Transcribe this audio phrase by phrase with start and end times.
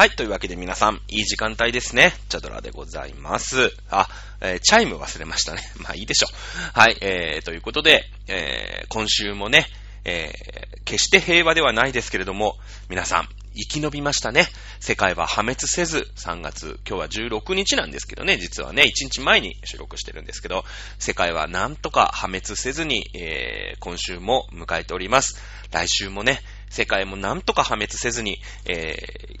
[0.00, 0.10] はい。
[0.12, 2.14] というわけで皆さん、いい時間帯ですね。
[2.30, 3.70] ちゃどらーでございます。
[3.90, 4.08] あ、
[4.40, 5.60] えーチャイム忘れましたね。
[5.76, 6.70] まあいいでしょう。
[6.72, 6.96] はい。
[7.02, 9.66] えー、ということで、えー、今週もね、
[10.06, 12.56] えー、決して平和ではないですけれども、
[12.88, 14.46] 皆さん、生き延びましたね。
[14.78, 20.64] 世界は破滅せず、3月、今日は16日なんですけどね、実はね、1日前に収録してるんですけど、
[20.98, 25.42] 世界はなんとか破滅せずに、えー、今週も迎えております。
[25.70, 26.40] 来週もね、
[26.70, 28.96] 世界もなんとか破滅せずに、え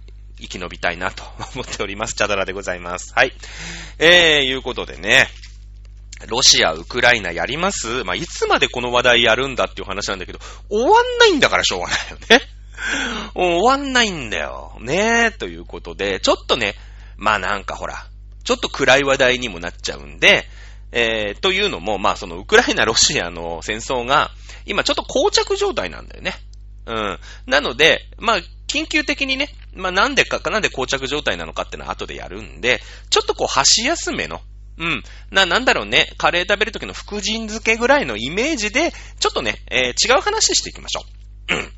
[0.06, 0.09] ー、
[0.40, 1.22] 生き延びたいなと
[1.54, 2.14] 思っております。
[2.14, 3.12] チャドラでございます。
[3.14, 3.32] はい。
[3.98, 5.28] えー、いうことでね、
[6.28, 8.04] ロシア、ウクライナやります？
[8.04, 12.40] まあ、いつまでこの話題やるんだっていう話なんだけど、終わんないんだからしょうがないよね。
[13.34, 14.76] 終わんないんだよ。
[14.80, 16.74] ねえ、ということで、ちょっとね、
[17.16, 18.06] まあなんかほら、
[18.44, 20.46] ちょっと暗い話題にもなっちゃうんで、
[20.92, 24.30] えー、というのも、まあそのウクライナ、ロシアの戦争が、
[24.66, 26.34] 今ちょっと膠着状態なんだよね。
[26.86, 27.18] うん。
[27.46, 28.40] なので、まあ、
[28.70, 34.40] 緊急的にね、まあなんでか、なんで膠着状態なのかってのは後でやるんで、ちょっとこう、箸休めの、
[34.78, 35.02] うん。
[35.30, 41.04] な、なんだろうね、カレー食べる時の福神漬けぐらいのイメージで、ちょっとね、えー違う話していきましょ
[41.50, 41.54] う。
[41.54, 41.72] うん。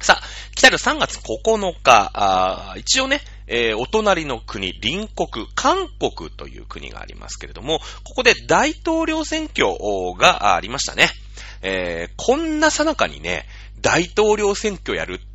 [0.00, 0.22] さあ、
[0.54, 9.66] 来たる3月9日、あ一応ね、えーお隣の国、隣国、韓国という国がありますけれども、ここで大統領選挙
[10.16, 11.10] がありましたね。
[11.60, 13.46] えーこんなさなかにね、
[13.80, 15.31] 大統領選挙やるっ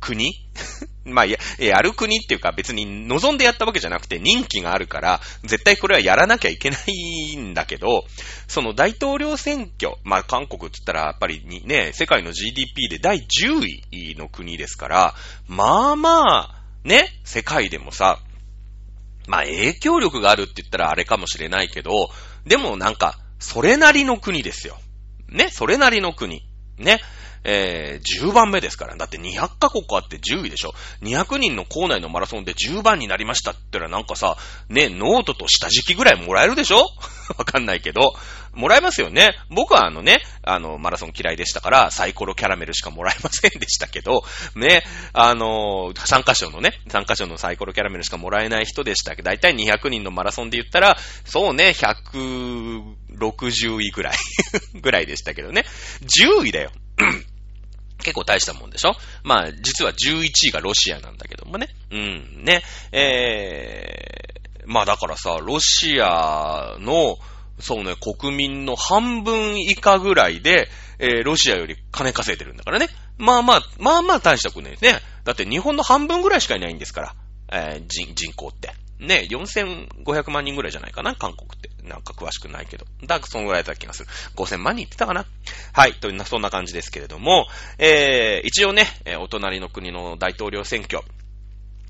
[0.00, 0.32] 国？
[1.04, 8.04] まあ、や、やる国っていうか別に望んでやったわけじゃなくて任期があるから、絶対これはやらなきゃいけないんだけど、
[8.48, 15.14] その大統領選挙、まあ韓国って言ったらやっぱりね、世界の GDP で第10位の国ですから、
[15.46, 18.18] まあまあ、ね、世界でもさ、
[19.28, 22.10] まあ影響力があるって言ったらあれかもしれないけど、
[22.44, 24.78] でもなんか、それなりの国ですよ。
[25.28, 26.48] ね、それなりの国。
[26.78, 27.00] ね。
[27.48, 28.96] えー、10番目ですから。
[28.96, 30.72] だって200カ国あって10位でしょ。
[31.02, 34.36] 200人の校内のマラソンで10番になりましたって言ったらなんかさ、
[34.68, 36.78] ね、ノートと下敷きぐらいもらえるでしょ
[37.38, 38.14] わかんないけど。
[38.56, 39.34] もらえますよね。
[39.50, 44.24] 僕はあのね、あの、マラソン嫌いでしたから、サイコロキャラメルしかもらえませんでしたけど、
[44.54, 54.16] ね、あの、参加賞のね、参加賞のサイコロキャラメルしかもらえない人でしたけど、だいたい200人のマラソンで言ったら、そうね、160位ぐらい、
[54.80, 55.64] ぐらいでしたけどね。
[56.02, 56.72] 10位だよ。
[57.98, 58.94] 結構大したもんでしょ？
[59.22, 61.68] まあ、実は11位がロシアなんだけどもね。
[61.90, 62.62] うん、ね。
[62.92, 67.18] えー、まあだからさ、ロシアの、
[67.58, 70.68] そうね、国民の半分以下ぐらいで、
[70.98, 72.88] えー、ロシアより金稼いでるんだからね。
[73.18, 75.00] まあまあ、まあまあ大したくねね。
[75.24, 77.14] だって日本の半分ぐらいしかいないんですから。
[77.52, 78.74] えー人、人口って。
[78.98, 81.70] ね、4500万人ぐらいじゃないかな、韓国って。
[81.82, 82.86] なんか詳しくないけど。
[83.06, 84.08] だそのぐらいだった気がする。
[84.36, 85.26] 5000万人言ってたかな？
[85.72, 87.46] はい、という、そんな感じですけれども、
[87.78, 91.02] えー、一応ね、えお隣の国の大統領選挙。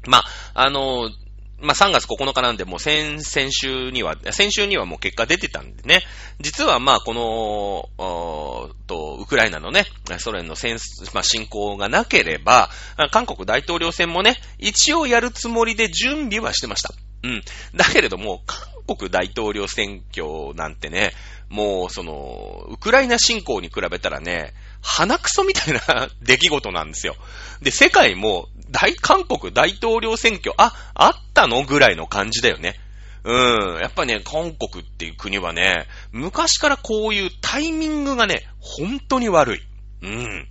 [0.07, 0.25] まあ、
[0.55, 1.26] あのー
[1.59, 6.03] まあ、3月9日なんで、もう先、先週には、先週にはもう結果出てたんでね。
[6.39, 9.87] 実はまあ、この、おと、ウクライナのね、
[10.19, 10.77] ソ連の戦、
[11.15, 12.71] まあ、侵攻がなければ、
[13.11, 16.93] 韓国大統領選もね、一応やるつもりで準備はしてました。
[17.23, 17.43] うん。
[17.75, 21.13] だけれども、韓国大統領選挙なんてね、
[21.49, 24.53] もう、その、ウクライナ侵攻に比べたらね、
[24.87, 27.17] 鼻くそみたいな 出来事なんですよ。
[27.61, 32.79] で、世界も、大、韓国大統領選挙、あ、あったのぐらいの感じだよね。
[33.25, 33.81] うん。
[33.81, 39.61] やっぱね、韓国っていう国はね、昔からこういうタイミングがね、本当に悪い。
[40.03, 40.49] うん。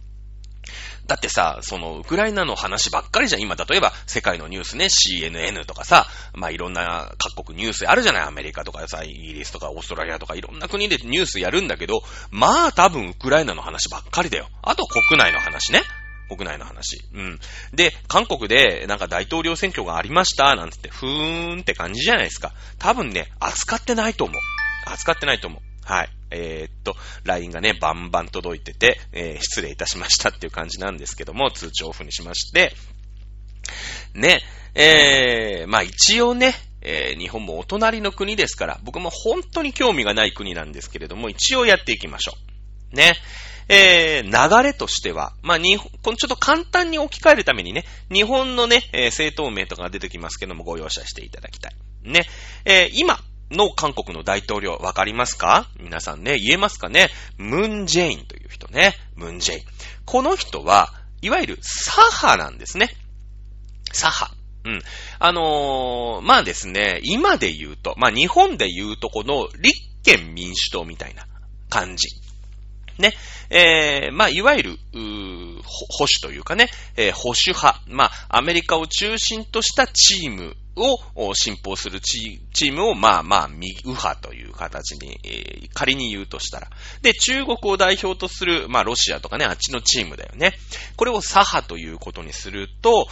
[1.08, 3.42] だってさ、その、ウクライナの話ばっかりじゃん。
[3.42, 8.24] 今、例えば、世界のニュースね、CNN とかさ、まあ、いろんな各国ニュースあるじゃない？
[8.24, 14.50] アメリカとかさ、イギリスとかオーストラリアとかいろんな国でニュースやるんだけど、まあ、多分、ウクライナの話ばっかりだよ。
[14.64, 15.84] あと、国内の話ね。
[16.28, 17.04] 国内の話。
[17.14, 17.40] うん。
[17.74, 22.52] で、韓国で、なんか大統領選挙がありました、なんつって、ふーんって感じじゃないですか。
[22.80, 24.38] 多分ね、扱ってないと思う。
[24.92, 25.62] 扱ってないと思う。
[25.86, 26.10] はい。
[26.32, 32.74] えーっと、LINE がね、バンバン届いてて、えー失礼いたしましたっていう感じなんですけども、通知オフにしまして、
[34.16, 34.42] ね、
[34.74, 42.34] えー、まあ一応ね、えー日本もお隣の国ですから、僕も本当に興味がない国なんですけれども、一応やっていきましょ
[42.94, 42.96] う。
[42.96, 43.14] ね。
[43.68, 51.76] えー、流れとしては、まあ、日本、このちょっと簡単に置き換えるためにね、日本のね、えー政党名とかが出てきますけども、ご容赦していただきたい。
[52.04, 52.26] ね。
[52.66, 53.20] えー今
[53.56, 55.68] の韓国の大統領、わかりますか？
[55.80, 57.10] 皆さんね、言えますかね？
[57.38, 58.94] ムンジェインという人ね。
[59.16, 59.64] ムンジェイン。
[60.06, 62.90] この人は、いわゆる左派なんですね。
[63.92, 64.36] 左派。
[64.66, 64.82] うん。
[65.20, 71.26] あのーまあですね、今で言うと、まあ日本で言うとこの立憲民主党みたいな
[71.70, 72.08] 感じ。
[72.98, 73.14] ね。
[73.50, 86.68] えー、まあいわゆる、うー保守というかね、えー、保守派、まあ、アメリカを中心としたチームを信奉するチームを、まあまあ、右派という形に、えー、仮に言うとしたら。
[87.02, 90.54] で、中国を代表とする、まあ、ロシアとかね、あっちのチームだよね。
[90.96, 93.08] これを左派ということにすると、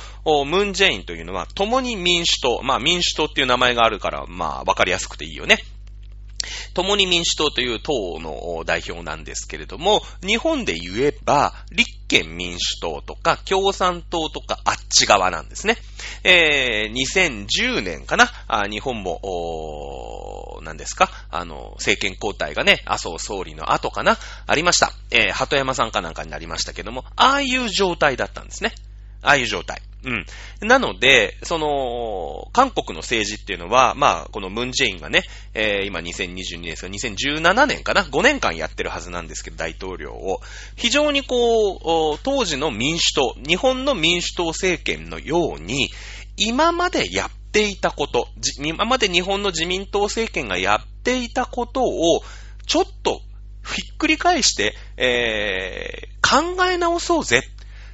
[0.45, 5.57] ムンジェインというのは、共に民主党、まあ、民主党っていう名前があるから、まあ、わかりやすくていいよね。
[6.73, 15.77] 共に民主党という党の代表なんですけれども、日本で言えば、立憲民主党とか共産党とかあっち側なんですね。
[16.23, 18.31] えー、2010年かな？
[18.69, 21.09] 日本も、何ですか？
[21.29, 24.17] あの、政権交代がね、麻生総理の後かな？
[24.45, 24.91] ありました。
[25.11, 28.73] えー、鳩山さんかなんかになりましたけども、ああいう状態だったんですね。
[29.23, 29.81] ああいう状態。
[30.05, 30.67] うん。
[30.67, 35.23] なので、その、韓国の政治っていうのは、まあ、このムンジェインがね、
[35.53, 40.41] えー、今2022年ですが、2017年かな ?5 年間やってるはずなんですけど、大統領を。
[40.75, 45.89] 非常にこう、当時の民主党、日本の民主党政権のように、
[46.35, 48.27] 今までやっていたこと、
[48.59, 52.23] 今まで日本の自民党政権がやっていたことを、
[52.65, 53.21] ちょっと
[53.65, 57.43] ひっくり返して、えー、考え直そうぜ。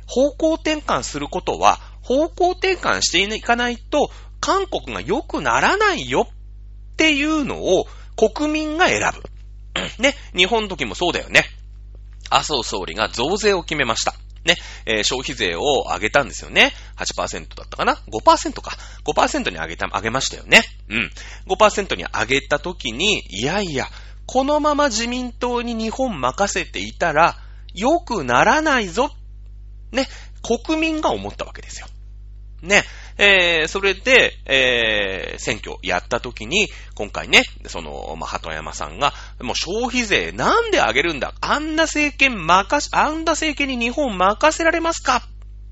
[0.09, 4.09] 方向転換することは、方向転換していかないと、
[4.41, 7.85] 韓国が良くならないよっていうのを
[8.15, 9.21] 国民が選ぶ。
[10.01, 11.43] ね、日本の時もそうだよね。
[12.31, 14.15] 麻生総理が増税を決めました。
[14.45, 15.61] ね、えー、消費税を
[15.93, 16.73] 上げたんですよね。
[16.97, 18.77] 8%だったかな ?5% か。
[19.05, 20.63] 5%に上げた、上げましたよね。
[20.89, 21.11] うん。
[21.47, 23.87] 5%に上げた時に、いやいや、
[24.25, 27.37] このまま自民党に日本任せていたら、
[27.73, 29.11] 良くならないぞ。
[29.91, 30.07] ね、
[30.41, 31.87] 国民が思ったわけですよ。
[32.61, 32.83] ね。
[33.17, 41.33] えー、それで、えー、選挙やった時に、今回ね、その、まあ、鳩山さんが、もう消費税なんで上げるんだ？
[41.41, 45.23] あんな政権任し、あんな政権に日本任せられますか？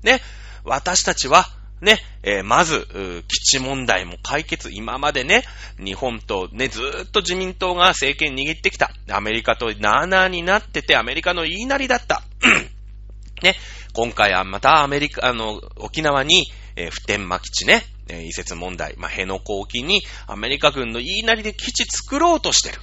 [0.02, 0.20] ね。
[0.64, 1.46] 私たちは、
[1.80, 2.86] ね、えー、まず、
[3.28, 4.70] 基地問題も解決。
[4.70, 5.44] 今までね、
[5.78, 8.90] 日本とね、ずーっと自民党が政権握ってきた。
[9.10, 12.22] アメリカとなーなーになってて、アメリカの言いなりだった。
[13.42, 13.54] ね、
[13.92, 16.46] 今回はまたアメリカ、あの、沖縄に、
[16.76, 22.80] えー、普天間基地ね、えー、移設問題、まあ、辺野古沖にアメリカ軍の言いなりで基地作ろうとしてる。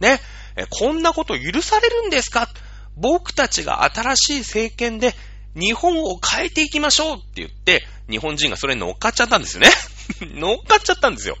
[0.00, 0.20] ね、
[0.56, 2.48] えー、こんなこと許されるんですか？
[2.96, 5.14] 僕たちが新しい政権で
[5.56, 9.68] 日本を変えていきましょうって言って、日本人がそれに乗っかっちゃったんですよね。
[10.34, 11.36] 乗っかっちゃったんですよ。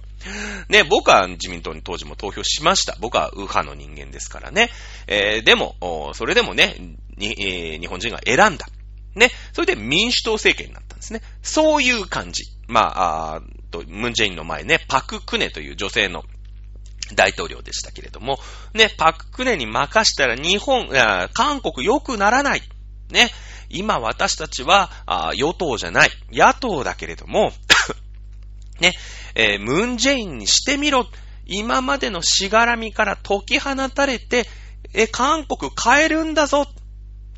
[0.68, 2.96] ね、僕は自民党に当時も投票しました。
[2.98, 4.70] 僕は右派の人間ですからね。
[5.06, 6.76] えー、でも、それでもね、
[7.16, 8.66] に、えー、日本人が選んだ。
[9.14, 9.30] ね。
[9.52, 11.22] それで民主党政権になったんですね。
[11.42, 12.44] そういう感じ。
[12.66, 16.24] まあ、あと、ムンジェインの前ね、パククネという女性の
[17.14, 18.38] 大統領でしたけれども、
[18.72, 20.88] ね、パククネに任したら日本、
[21.32, 22.62] 韓国良くならない。
[23.10, 23.30] ね。
[23.70, 26.10] 今私たちは、あ与党じゃない。
[26.32, 27.52] 野党だけれども、
[28.80, 28.92] ね、
[29.34, 31.06] えー、ムンジェインにしてみろ。
[31.46, 34.48] 今までのしがらみから解き放たれて、
[34.94, 36.66] え、韓国変えるんだぞっ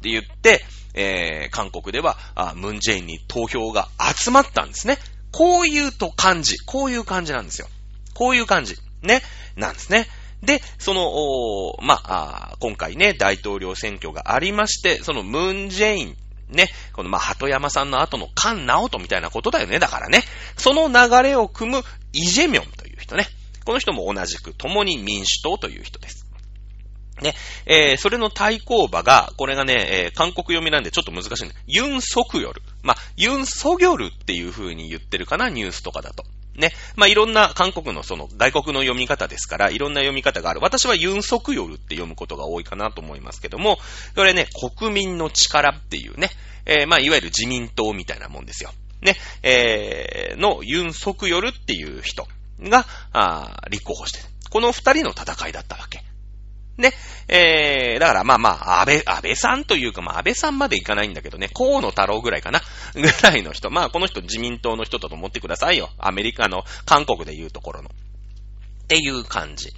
[0.01, 0.65] て言って、
[0.97, 2.17] えー、韓国では、
[2.57, 3.89] ムンジェインに投票が
[4.19, 4.99] 集まったんですね。
[5.31, 6.59] こういうと感じ。
[6.65, 7.69] こういう感じなんですよ。
[8.15, 8.77] こういう感じ。
[9.03, 9.23] ね。
[9.57, 10.07] なんですね。
[10.43, 16.17] で、その、まあ、今回ね、大統領選挙がありまして、そのムンジェイン、
[16.49, 19.79] ね、このまあ、鳩山さんの後の菅直人みたいなことだよね。
[19.79, 20.23] だからね、
[20.57, 21.83] その流れを組む
[22.13, 23.27] イジェミョンという人ね。
[23.65, 26.26] この人も同じく共に民主党という人です。
[27.23, 31.55] ね、えー、それの対抗馬が、これがね、えー、韓国読みなんでちょっと難しいんだ。
[31.67, 32.63] ユン・ソクヨル。
[32.83, 36.25] まあ、ユン・ソギョルっていう風に言ってるかな、ニュースとかだと。
[36.57, 36.73] ね。
[36.95, 40.61] まあ、いろんな韓国のその外国の読み方ですから、いろんな読み方がある。
[40.61, 43.79] 私はユン・ソクヨルって読むことが多いかなと思いますけども、
[44.15, 46.31] これね、国民の力っていうね、
[46.67, 48.73] えー、まあ、いわゆる自民党みたいなもんですよ。
[49.01, 52.27] ね、えー、のユン・ソクヨルっていう人
[52.61, 56.03] が、あ立候補してるこの二人の戦いだったわけ。
[56.79, 56.93] ね。
[57.29, 62.61] えー、だからまあまあ、安倍、安倍さんというか、まあ安倍さんまでいかないんだけどね、河野太郎ぐらいかな。
[62.95, 63.71] ぐらいの人。
[63.71, 65.91] まあこの人自民党の人だと思ってくださいよ。
[65.99, 67.91] アメリカの、韓国で言うところの。
[67.91, 69.73] っていう感じ。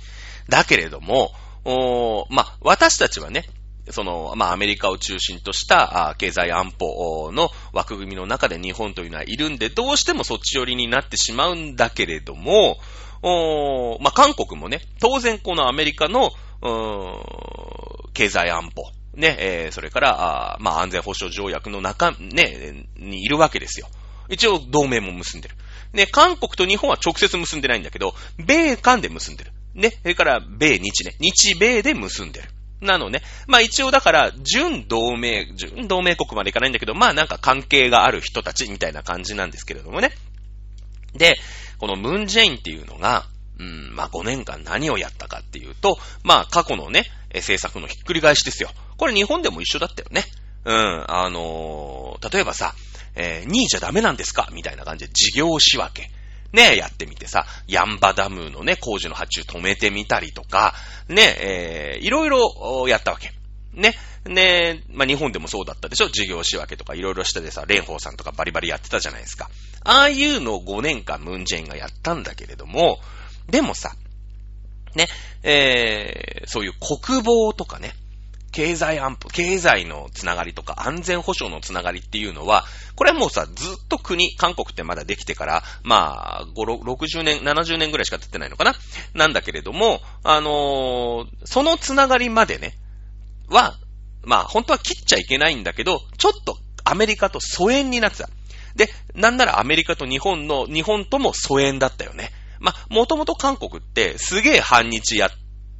[0.48, 1.32] だけれども、
[1.64, 3.48] おまあ私たちはね、
[3.90, 12.78] その、まあ、アメリカを中心としたあ経済安保の枠組みの中で日本というのはいるんで、どうしてもそっち寄りになってしまうんだけれども、
[13.22, 16.30] おまあ、韓国もね、当然このアメリカの
[16.62, 23.88] うーん、経済安保、ね、えー、それから、あまあ、安全保障条約の中、ね、にいるわけですよ。
[24.28, 25.54] 一応、同盟も結んでる。
[25.92, 29.52] ね、韓国と日本は直接結んでないんだけど、米韓で結んでる。
[29.74, 32.48] ね、それから、米日ね、日米で結んでる。
[32.80, 33.22] なのね。
[33.46, 40.12] まあ一応だから、準同盟、準同盟国までいかないんだけど、まあなんか関係がある人たちみたいな感じなんですけれどもね。
[41.14, 41.36] で、
[41.78, 43.26] このムンジェインっていうのが、
[43.58, 48.70] うん、まあ5年間何をやったかっていうと、まあ過去のね、政策のひっくり返しですよ。
[48.96, 50.24] これ日本でも一緒だったよね。
[50.64, 52.74] うん、あのー、例えばさ、
[53.14, 54.48] えー、2位じゃダメなんですか？
[54.52, 56.10] みたいな感じで事業仕分け。
[56.52, 60.74] ね、やってみてさ、ヤンバダムのね、工事の発注止めてみたりとか、
[61.08, 63.32] ね、えー、いろいろやったわけ。
[63.74, 63.94] ね。
[64.24, 66.08] ね、まあ、日本でもそうだったでしょ？
[66.08, 69.50] 事業仕分けとかいろいろしてでさ、蓮舫さんとかバリバリやってたじゃないですか。
[69.84, 72.98] ああいうのを5年間ムンジェインがやったんだけれども、
[73.48, 73.94] でもさ、
[74.94, 75.08] ね、
[75.42, 77.94] えー、そういう国防とかね、
[78.50, 82.64] 経済安保、経済のつながりとか安全保障のつながりっていうのは、
[82.96, 88.74] これはもうさ、ずっと国、韓国ってまだできてから、まあ、5、60年、70年ぐらいしか経ってないのかな？
[89.14, 92.74] なんだけれども、あのー、そのつながりまでね、
[93.48, 93.76] は、
[94.24, 98.28] まあ、本当は切っちゃいけないんだけど、ちょっとアメリカと疎遠になってた。
[98.74, 102.30] で、なんならアメリカと日本の、日本とも疎遠だったよね。
[102.60, 105.30] まあ、もともと韓国ってすげえ反日や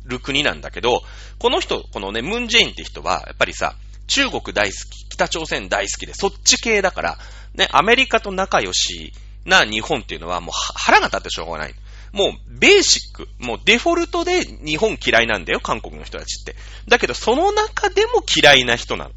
[0.04, 1.02] る国なんだけど、
[1.38, 7.18] この人、このね、ムンジェインって人は、やっぱりさ、中国大好き、北朝鮮大好きで、そっち系だから、
[7.54, 9.12] ね、アメリカと仲良し
[9.44, 11.74] な日本っていうのはもう腹が立ってしょうがない。
[12.12, 16.56] もう、ベーシック、もうデフォルトで日本嫌いなんだよ、韓国の人たちって。
[16.88, 19.10] だけど、その中でも嫌いな人なの。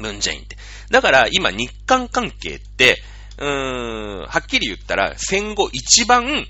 [0.00, 0.56] ムンジェインって。
[0.90, 3.02] だから、今、日韓関係って、
[3.38, 6.46] うーん、はっきり言ったら、戦後一番、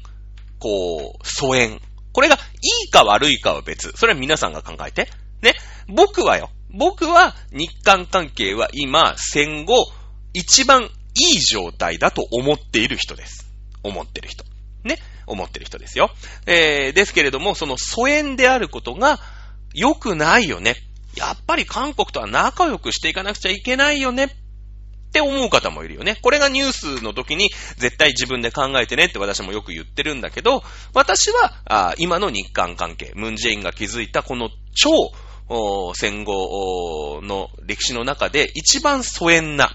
[0.59, 1.81] こう、疎遠。
[2.13, 2.39] これがい
[2.87, 3.93] いか悪いかは別。
[3.97, 5.09] それは皆さんが考えて。
[5.43, 5.55] ね。
[5.89, 6.51] 僕はよ。
[6.71, 9.75] 僕は日韓関係は今、戦後、
[10.35, 13.51] 一番いい状態だと思っている人です。
[13.83, 14.45] 思ってる人。
[14.85, 14.99] ね。
[15.27, 16.11] 思ってる人ですよ。
[16.47, 19.19] えー、ですけれども、その疎遠であることが
[19.75, 20.77] 良くないよね。
[21.17, 24.25] やっぱり韓国とは仲良くしていかなくちゃいけないよね。
[24.25, 24.29] っ
[25.09, 26.17] って思う方もいるよね。
[26.23, 30.63] これがニュースの時に絶対自分で考えてねって私もよく言ってるんだけど、
[30.93, 34.91] 私は今の日韓関係、ムンジェインが築いたこの超
[35.95, 39.71] 戦後の歴史の中で一番疎遠な、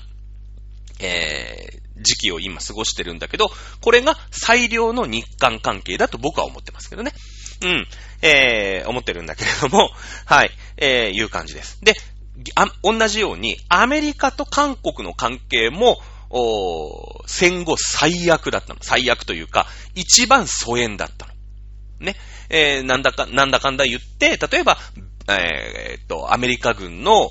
[1.00, 3.50] えー、時期を今過ごしてるんだけど、
[3.82, 7.12] これが最良の日韓関係だと僕は思ってますけどね。
[7.64, 7.88] うん。
[8.22, 9.90] えー、思ってるんだけれども、
[10.26, 11.80] はい、えー、いう感じです。
[11.82, 11.94] で、
[12.56, 16.00] あ、同じように、アメリカと韓国の関係も、
[17.28, 18.80] 戦後最悪だったの。
[18.82, 21.34] 最悪というか、一番疎遠だったの。
[22.00, 22.16] ね。
[22.50, 24.78] えー、なんだか、なんだかんだ言って、例えば、
[25.30, 27.30] えー、っと、アメリカ軍の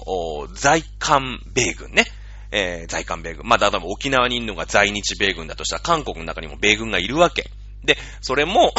[0.54, 2.04] 在韓米軍ね。
[2.52, 3.47] えー、在韓米軍。
[3.47, 7.50] まあ、例えば沖縄にいるのが在日米軍だとしたら、韓国の中にも米軍がいるわけ。
[7.82, 8.73] で、それも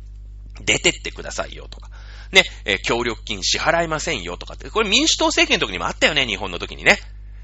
[0.64, 1.90] 出てってくださいよとか。
[2.32, 6.98] ね、え、協力金支払いませんよとかって、これ民主党政権の時にもあったよね、日本の時にね。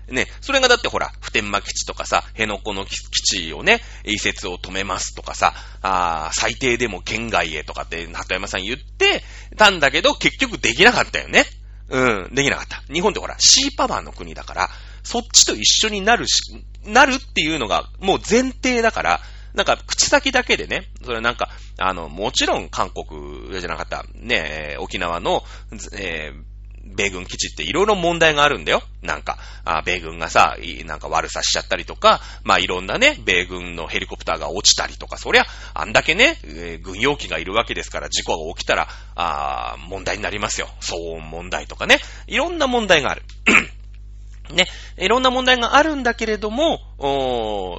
[0.08, 9.22] ね、それがだってほら、普天間基地とかさ、辺野古の基地をね、移設を止めますとかさ、あ最低でも県外へとかって、鳩山さん言って
[9.56, 11.44] たんだけど、結局できなかったよね。
[11.88, 12.82] うん、できなかった。
[12.92, 14.70] 日本ってほら、シーパワーの国だから、
[15.02, 19.20] そっちと一緒になるし、なるっていうのがもう前提だから、
[19.54, 25.44] なんか、口先だけでね、それなんか、あの、もちろん韓国じゃなかった、ね、沖縄の、
[25.92, 26.52] えー
[26.84, 28.82] 米軍基地っていろいろ問題があるんだよ。
[29.02, 35.44] なんか、あ米軍がさ、なんか悪さしちゃったりとか、まあいろんなね、米軍のヘリコプターが落ちたりとか、そりゃ、
[35.74, 40.68] あんだけね、えー、軍用機がいるわけですから、事故が起きたら、あ問題になりますよ。
[40.80, 41.98] 騒音問題とかね。
[42.26, 43.22] いろんな問題がある。
[44.52, 44.66] ね、
[44.98, 46.80] いろんな問題があるんだけれども、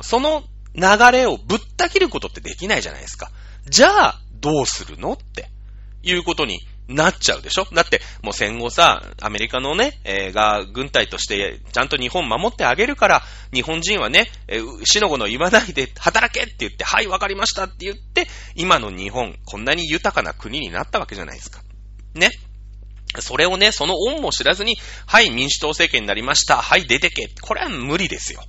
[0.02, 0.44] その
[0.76, 3.32] 流れをぶった切ることってできないじゃないですか。
[3.68, 5.50] じゃあ、どうするのって
[6.02, 13.22] いうことになっちゃうでしょだって、もう戦後さ、アメリカのね、えー、が軍隊としてちゃんと日本守ってあげるから、
[13.54, 21.62] 日本人はね、えー、死の子の言わないで働けって言って、はい、わかりましたって言って、今の日本、こんなに豊かな国になったわけじゃないですか。
[22.16, 22.32] ね。
[23.20, 24.76] それをね、その恩も知らずに、
[25.06, 26.58] はい、民主党政権になりました。
[26.62, 27.30] はい、出てけ。
[27.42, 28.44] これは無理ですよ。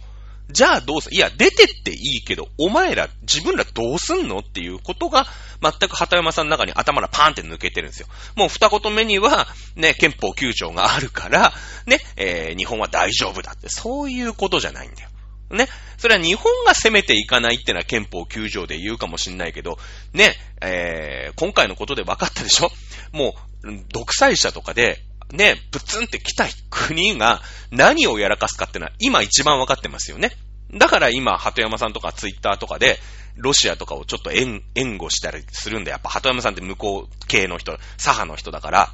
[0.51, 5.27] じゃあどうすいや、出てっていいけど、お前ら、自分らどうすんのっていうことが、
[5.63, 8.09] 全く畑山さんの中に頭がパーンって抜けてるんですよ。
[8.37, 11.55] もう二言目には、ね、憲法9条があるから、
[11.87, 15.09] ね、えー、日本は大丈夫だって、そういうことじゃないんだよ。
[15.51, 15.69] ね。
[15.97, 19.79] それは日本が攻めていかないってのは憲法9条で言うかもしんないけど、
[20.13, 22.71] ね、えー、今回のことで分かったでしょ？
[23.13, 25.03] もう、独裁者とかで、
[25.33, 27.41] ね、ブツンって来た国が
[27.71, 30.33] 何をやらかすかってのは今一番わかってますよね。
[30.73, 32.99] だから今、鳩山さんとかツイッターとかで、
[33.37, 34.63] ロシアとかをちょっと援
[34.97, 35.91] 護したりするんだ。
[35.91, 38.93] やっぱ鳩山さんって向こう系の人、左派の人だから、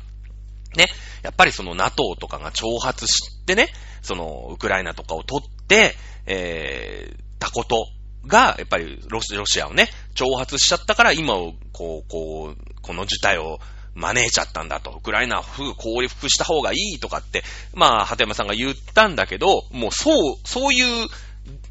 [0.77, 0.87] ね、
[1.23, 3.69] やっぱりその NATO とかが挑発してね、
[4.03, 5.95] そのウクライナとかを取って、
[6.27, 7.87] えー、たこと
[8.27, 13.59] が、やっぱりロシロシアをね、挑発しちゃったから今を、こう、こう、この事態を
[13.95, 14.91] 招いちゃったんだと。
[14.91, 17.43] ウクライナは降伏した方がいいとかって、
[17.75, 21.09] まあ、鳩山さんが言ったんだけど、もうそう、そういう、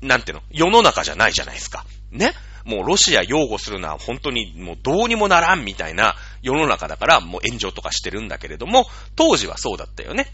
[0.02, 1.86] なんていうの、世の中じゃないじゃないですか。
[2.12, 2.34] ね？
[2.66, 8.86] もうロシア擁護するのは本当にもうどうにもならんみたいな世の中だからもう炎上とかしてるんだけれども、
[9.16, 10.32] 当時はそうだったよね。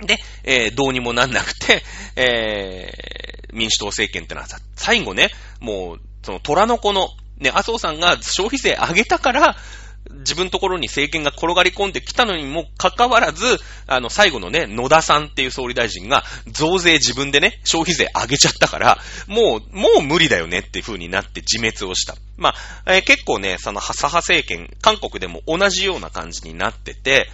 [0.00, 1.82] で、えー、どうにもなんなくて、
[2.16, 7.08] えー、民主党政権ってのはさ、最後ね、もう、その虎の子の、
[7.38, 9.56] ね、麻生さんが消費税上げたから、
[10.12, 13.44] 自分ところに政権が転がり込んできたのにもかかわらず、
[13.86, 22.16] あの、最後のね、野田さんっていう総理大臣が増税自分でね、消費税上げちゃったから、もう、もう無理だよねっていう風になって自滅をした。
[22.36, 22.54] ま
[22.86, 27.28] あ、えー、結構ね、その、左派政権、韓国でも同じような感じになってて、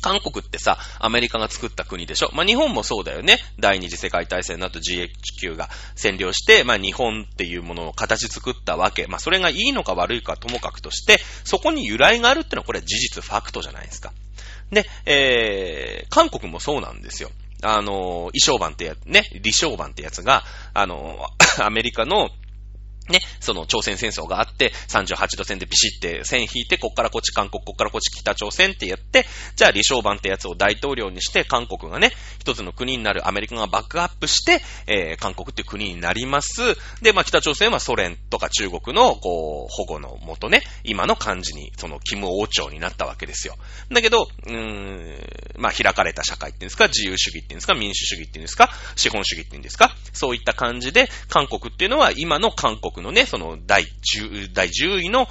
[0.00, 2.30] 韓国ってさ、アメリカが作った国でしょ？
[2.32, 3.38] まあ、日本もそうだよね。
[3.58, 9.06] 第二次世界大戦の後 GHQ が占領して、まあ、日本っていうものを形作ったわけ。
[9.06, 14.12] まあ、それがいいのか悪いかともかくとして、そこに由来があるってのはこれは事実、ファクトじゃないですか。
[14.70, 17.30] で、えー、韓国もそうなんですよ。
[17.62, 21.26] あの、衣装版ってやつ、ね、李承版ってやつが、あの、
[21.60, 22.30] アメリカの
[23.10, 29.26] ね、その朝鮮戦争があって、38度線でビシって線引いて、こっからこっち韓国、こっからこっち北朝鮮ってやって、
[29.56, 36.76] じゃあ李承晩ってやつを大統領にして、韓国がね、一つの国になるアメリカがバックアップして、えー、韓国っていう国になります。
[37.02, 43.56] で、まあ北朝鮮はソ連とか中国の、こう、保護のもとね、今の感じに、その、キム王朝になったわけですよ。
[43.90, 45.18] だけど、うーん、
[45.58, 55.28] まあ開かれた社会っていうんですか、自由主義っていうんですか、民主主義っていうんですか、資本主義っていうんですか、そういった感じで、韓国っていうのは今の韓国のね、その第10、第10位の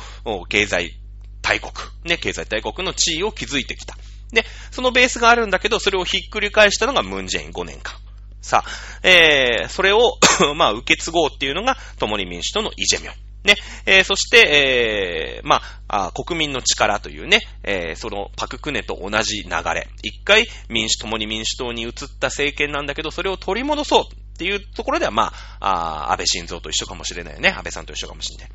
[0.47, 0.99] 経済
[1.41, 1.71] 大国、
[2.05, 3.95] ね、経済大国の地位を築いてきた。
[4.31, 7.95] で、そのベースがあるんだけど、それをひっくり返したのがムンジェイン5年間。
[8.41, 10.17] さあ、えー、それを
[10.55, 13.15] まあ、受け継ごうっていうのが、共に民主党のイジェミョン。
[13.43, 19.87] ね、えー、そして、えー、まあ国民の力というね、えー、そのパククネと同じ流れ。
[20.03, 24.03] 一回、民主、共に民主党に移った政権なんだけど、それを取り戻そう
[24.39, 27.49] っていうところでは、まあ、あ安倍晋三と一緒かもしれないよね。
[27.49, 28.49] 安倍さんと一緒かもしれない。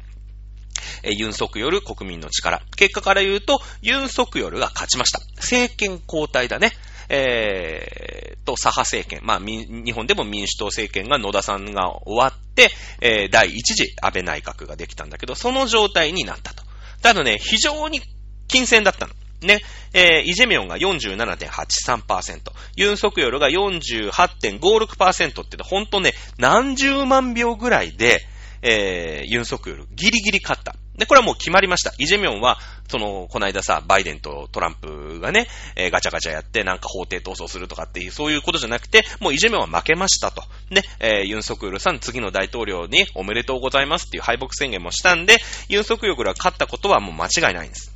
[1.03, 2.63] えユンソクヨル国民の力。
[2.75, 5.21] 結果から言うと、ユンソクヨルが勝ちました。
[5.37, 6.73] 政権交代だね。
[7.11, 9.21] えー、と、左派政権。
[9.25, 12.71] まあ、日本でも民主党政権が野田さんが終わって、
[13.03, 16.65] えー、第一次安倍内閣ができたんだけど、その状態になったと。
[17.03, 18.01] ただね、非常に
[18.49, 19.13] 金銭だったの。
[19.45, 19.61] ね、
[19.93, 22.41] えー、イジェミョンが47.83%、
[22.77, 28.21] ユンソクヨルが48.56%ってほんとね、何十万秒ぐらいで、
[28.63, 30.75] えー、ユンソクヨルギリギリ勝った。
[30.97, 31.93] で、これはもう決まりました。
[31.99, 40.43] イジェミョンは、その、この間さ、バイデンとトランプがね、えー、ガチャガチャやってなんか法廷闘争するとかっていう、そういうことじゃなくて、もうイジェミョンは負けましたと。
[40.71, 47.94] ね、えー、ユンソクヨルさん次の大統領におめでとうございますっていう敗北宣言もしたんで、ユンソクヨルが勝ったことはもう間違いないんです。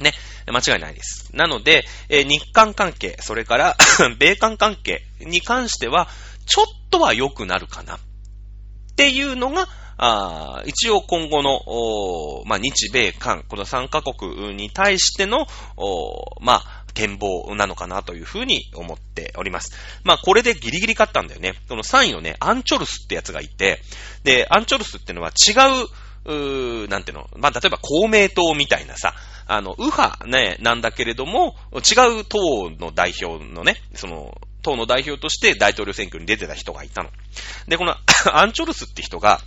[0.00, 0.12] ね。
[0.46, 1.30] 間違いないです。
[1.34, 3.76] なので、えー、日韓関係、それから
[4.18, 6.08] 米韓関係に関しては、
[6.46, 7.96] ちょっとは良くなるかな。
[7.96, 7.98] っ
[8.96, 11.60] ていうのが、あ一応今後の、
[12.46, 15.46] まあ、日米韓、この3カ国に対しての、
[16.40, 19.72] まあ、展望なのかなというふうに思っております。
[20.04, 21.54] まあ、これでギリギリ勝ったんだよね。
[21.68, 23.80] この3位のね、アンチョルスってやつがいて、
[24.22, 25.52] で、アンチョルスってのは違
[25.82, 25.88] う、
[26.26, 29.14] うーなんていうの、まあ、例えば公明党みたいなさ、
[29.46, 37.10] あの、右派ね、なんだけれども、違う党の代表のね、その、党の代表として大統領選挙に出てた人がいたの。
[37.68, 37.94] で、この
[38.32, 39.40] アンチョルスって人が、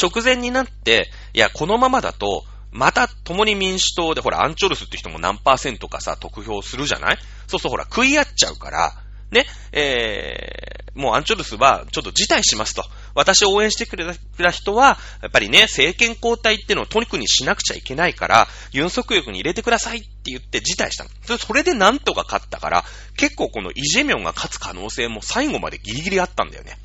[0.00, 7.18] 直前になって、いや、このままだと、また、共に民主党で、ほら、アンチョルスって人も何パーセントかさ、得票するじゃない？
[7.48, 8.94] そうそう、ほら、食い合っちゃうから、
[9.30, 12.84] ね、えー、もうアンチョルスはちょっと辞退しますと。
[13.14, 14.04] 私を応援してくれ
[14.38, 21.38] た人は、やっぱりね、政権交代っていうのをトニックにしなくちゃいけないから、ユンソク力に入れてくださいって言って辞退したの。
[21.38, 22.84] それでなんとか勝ったから、
[23.16, 26.78] 結構このイジェミョンが勝つ可能性も最後までギリギリあったんだよね。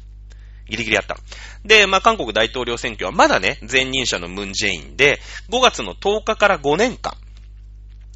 [0.67, 1.17] ギリギリあった。
[1.63, 7.15] で、まあ、韓国大統領選挙はまだね、前任者のムンジェインで、5月の10日から5年間、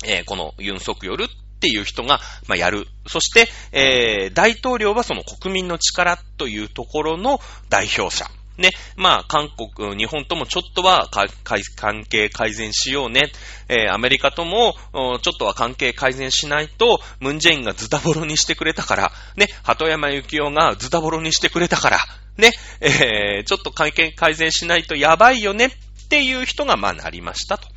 [0.05, 1.27] えー、このユンソクヨルっ
[1.59, 2.87] っていう人が、まあ、やる。
[3.05, 8.25] そして、えー、大統領はその国民の力というところの代表者。
[8.57, 8.71] ね。
[8.95, 11.09] まあ、韓国、日本ともちょっとは
[11.43, 13.31] 関係改善しようね。
[13.67, 19.47] えー、アメリカとも、ちょっとは関係改善しないと、ムンジェインがズタボロにしてくれたから、ね。
[19.63, 21.99] 鳩山幸夫がズタボロにしてくれたから、
[22.37, 22.51] ね。
[22.79, 27.67] えー、ちょっと関係改善しないとやばいよねっていう人が、まあ、なりましたと。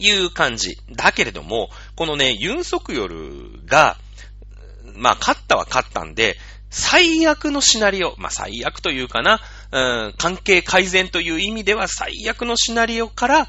[0.00, 0.76] いう感じ。
[0.90, 1.68] だけれども、
[2.00, 3.98] このね、ユンソクヨルが、
[4.96, 6.38] まあ、勝ったは勝ったんで、
[6.70, 9.38] 最悪のシナリオ、まあ、最悪というかな、
[9.70, 13.48] うん、関係改善という意味では最悪のシナリオから、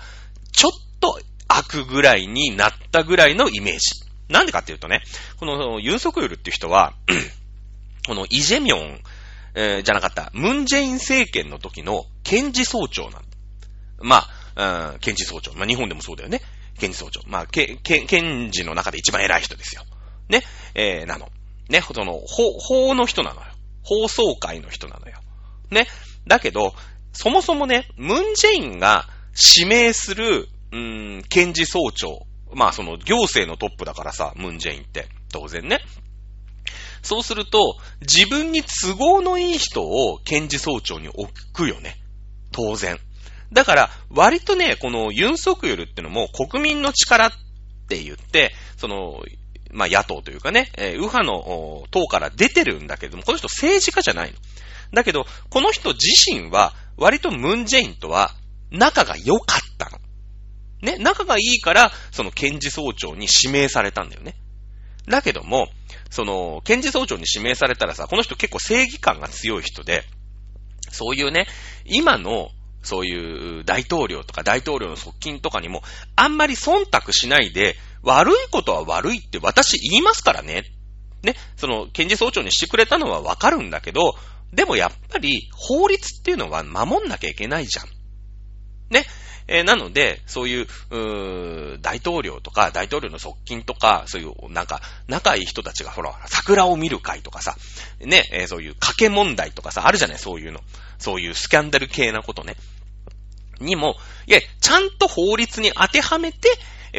[0.52, 3.80] ちょっと悪ぐらいになったぐらいのイメージ。
[4.28, 5.02] なんでかっていうとね、
[5.40, 6.94] このユンソクヨルっていう人は、
[8.06, 9.00] このイジェミョン、
[9.56, 13.20] えー、じゃなかった、ムンジェイン政権の時の検事総長なんだ
[14.02, 15.54] まあ、うん、検事総長。
[15.54, 16.42] まあ、日本でもそうだよね。
[16.82, 17.22] 検事総長。
[17.30, 19.84] まあ、け、け、検事の中で一番偉い人ですよ。
[20.30, 20.42] ね、
[20.74, 21.30] えー、なの。
[21.70, 23.48] ね、その、法、法の人なのよ。
[23.84, 25.20] 法総会の人なのよ。
[25.70, 25.88] ね？
[26.28, 26.74] だけど、
[27.14, 29.08] そもそもね、ムンジェインが
[29.56, 32.26] 指名する、うーん、検事総長。
[32.54, 35.08] まあ、その、行政のトップだからさ、ムンジェインって。
[35.32, 35.80] 当然ね。
[37.04, 41.98] そうすると、自分に都合のいい人を検事総長に置くよね。
[42.52, 43.00] 当然。
[43.52, 47.32] だから、割とね、このユンソクヨルってのも国民の力っ
[47.90, 49.22] て言って、その、
[49.74, 54.38] まあ、野党というかね、えー、右派の党から出てるんだけども、この人政治家じゃないの。
[54.94, 58.32] だけど、この人自身は、割とムンジェインとは
[58.70, 60.00] 仲が良かったの。
[60.82, 64.36] ね、仲がいいから、その検事総長に指名されたんだよね。
[65.08, 65.68] だけども、
[66.10, 70.04] その、検事総長に指名されたらさ、この人結構正義感が強い人で、
[70.92, 71.48] そういうね、
[71.86, 72.50] 今の、
[72.84, 75.84] そういう大統領とか大統領の側近とかにも、
[76.16, 80.66] あんまり忖度しないで、悪いことは悪いって私言いますからね。
[81.24, 84.16] ね、その、検事総長にしてくれたのはわかるんだけど、
[84.54, 87.86] でもやっぱり法律っていうのは守んなきゃいけないじゃん。
[88.92, 89.06] ね。
[89.52, 97.58] えー、なので、そういう、うー大統領とか、大統領の側近とか、そういう、なんか、仲いい人たちが、ほら、桜を見る会とかさ、
[98.00, 100.62] ね、えー、そういう賭け問題とかさ、あるじゃない、そういうの。
[101.00, 102.56] そういうスキャンダル系なことね。
[103.60, 106.50] にも、いや、ちゃんと法律に当てはめて、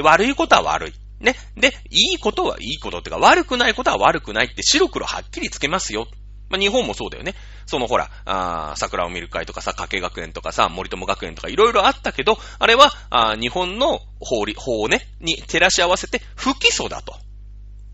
[0.03, 0.93] 悪いことは悪い。
[1.21, 1.37] ね。
[1.57, 6.07] で、いいことはいいことっていうか、悪くないことは悪くないって白黒はっきりつけますよ。
[6.53, 7.35] まあ、日本もそうだよね。
[7.65, 17.15] そのほら、あ桜を見る会とかさ、加計学園とかさ、森友学園とかいろいろあったけど、あれは、あ日本の法理、法をね、に照らし合わせて不起訴だと。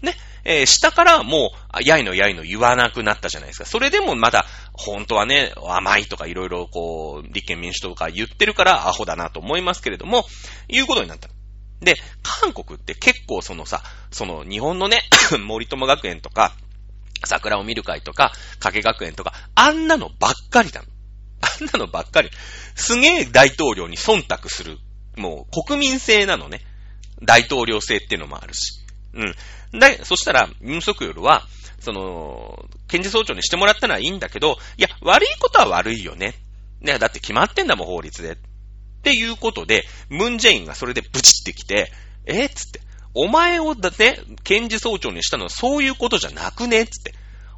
[0.03, 0.17] ね。
[0.45, 3.65] えー、下からもう、やいのやいの言わなくなったじゃないですか。
[3.65, 10.25] それでもまだ、本当はね、甘いとかいろいろこう、立憲民主党とか言ってるからアホだなと思いますけれども、
[10.67, 11.29] いうことになった。
[11.81, 15.03] で、韓国って結構そのさ、その日本のね、
[15.39, 16.53] 森友学園とか、
[17.27, 20.87] 桜を見る会とか、加計学園とか、あんなのばっかりだの。
[21.41, 22.31] あんなのばっかり。
[22.75, 24.79] すげえ大統領に忖度する。
[25.17, 26.61] もう国民性なのね。
[27.23, 28.85] 大統領制っていうのもあるし。
[29.15, 29.79] うん。
[29.79, 31.47] で、そしたら、ユンソクヨルは、
[31.81, 36.35] その、検事総長にしてもらったのはいいんだけど、いや、悪いことは悪いよね。
[36.81, 38.33] ね、だって決まってんだもん、法律で。
[38.33, 38.37] っ
[39.03, 41.93] ていうことで、ムンジェインがそれでブチってきて、
[42.27, 42.81] えっつって。
[43.15, 47.15] お前をだって、検事総長にしたのはそういうことじゃなくねつって。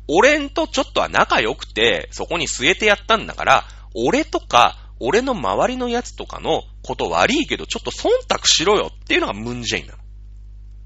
[0.08, 9.98] 俺んとちょっとは仲良くて、そこに据えてやったんだから、俺とか、俺の周りのやつとかのこと悪いけど、ちょっと忖度しろよっていうのがムンジェインなの。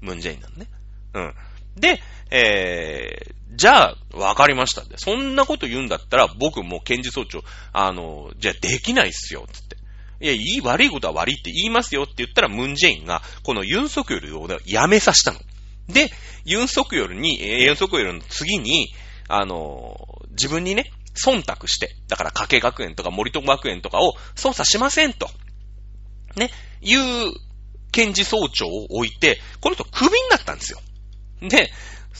[0.01, 0.67] ムンジェインなのね。
[1.13, 1.33] うん。
[1.75, 2.01] で、
[2.31, 4.95] えー、じゃあ、わかりましたって。
[4.97, 9.77] そんなこと言うんだったら、僕も検事総長、あの、じゃあできないっすよ、つって。
[10.21, 15.39] いや、いい、悪いことは悪いって言いますよって言ったら、ムンジェインが、このユンソクヨルをやめさせたの。
[15.87, 16.11] で、
[16.45, 18.93] ユンソクヨルに、えユンソクヨルの次に、
[19.27, 19.97] あの、
[20.31, 25.29] 自分にね、忖度して、だから加計学園とか森友学園とかを捜査しませんと。
[26.35, 26.51] ね、
[26.81, 27.33] いう
[27.91, 30.79] 検事総長を置いて、この人クビになったんですよ。
[31.41, 31.71] で、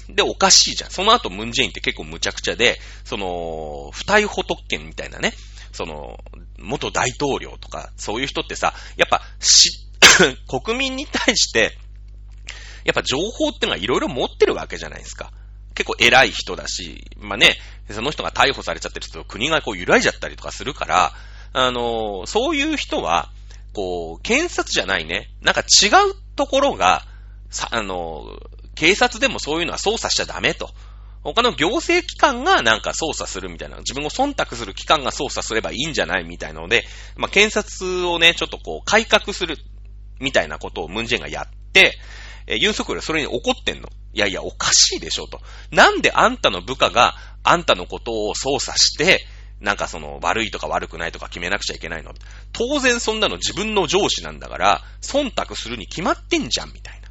[0.10, 0.92] で、おかしいじゃん。
[0.92, 5.34] その後、ムンジェインって結構無茶苦茶で、その、不逮捕特権みたいなね、
[5.76, 6.20] その、
[6.58, 9.86] 元大統領とか、そういう人ってさ、やっぱ、し、
[10.48, 11.78] 国民に対して、
[12.86, 15.32] やっぱ情報ってのはいろいろ持ってるわけじゃないですか。
[15.74, 17.58] 結構偉い人だし、まあね、
[17.92, 21.14] その人が逮捕されちゃってると国がこう揺らいじゃったりとかするから、
[21.54, 23.30] あの、そういう人は、
[23.74, 27.06] こう、検察じゃないね、なんか違うところが、
[27.50, 28.40] さ、あの、
[28.76, 30.70] 警察でもそういうのは捜査しちゃダメと。
[31.34, 36.84] 他の行政機関がなんか捜査するみたいな、自分を忖度する機関が捜査すればいいんじゃないみたいなので、
[37.18, 39.58] まあ、検察をね、ちょっとこう、改革する
[40.20, 41.98] みたいなことをムンジェンがやって、
[42.46, 43.90] えー、ユンソクヨルはそれに怒ってんの。
[44.14, 45.42] いやいや、おかしいでしょと。
[45.72, 49.26] なんであんたの部下があんたのことを捜査して、
[49.60, 52.14] なんかその悪いとか悪くないとか決めなくちゃいけないの。
[52.54, 57.05] 当然そんなの自分の上司なんだから、忖度するに決まってんじゃん、みたいな。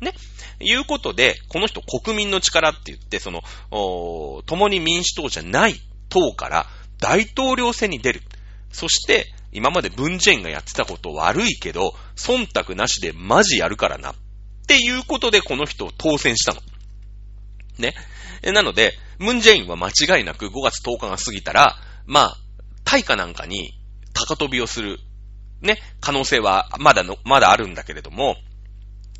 [0.00, 0.12] ね。
[0.60, 6.66] いうことで、この人国民の力って言って、その、お共に民主党じゃない党から
[7.00, 8.22] 大統領選に出る。
[8.72, 14.12] そして、今まで文ジェインがやってたこと悪いけど、忖度なしでマジやるからな。
[14.12, 14.14] っ
[14.66, 16.60] ていうことでこの人を当選したの。
[17.78, 17.94] ね。
[18.52, 22.36] なので、ムンジェインは間違いなく5月10日が過ぎたら、まあ、
[22.84, 23.72] 大化なんかに
[24.12, 24.98] 高飛びをする、
[25.62, 28.36] ね、可能性はまだの、まだあるんだけれども、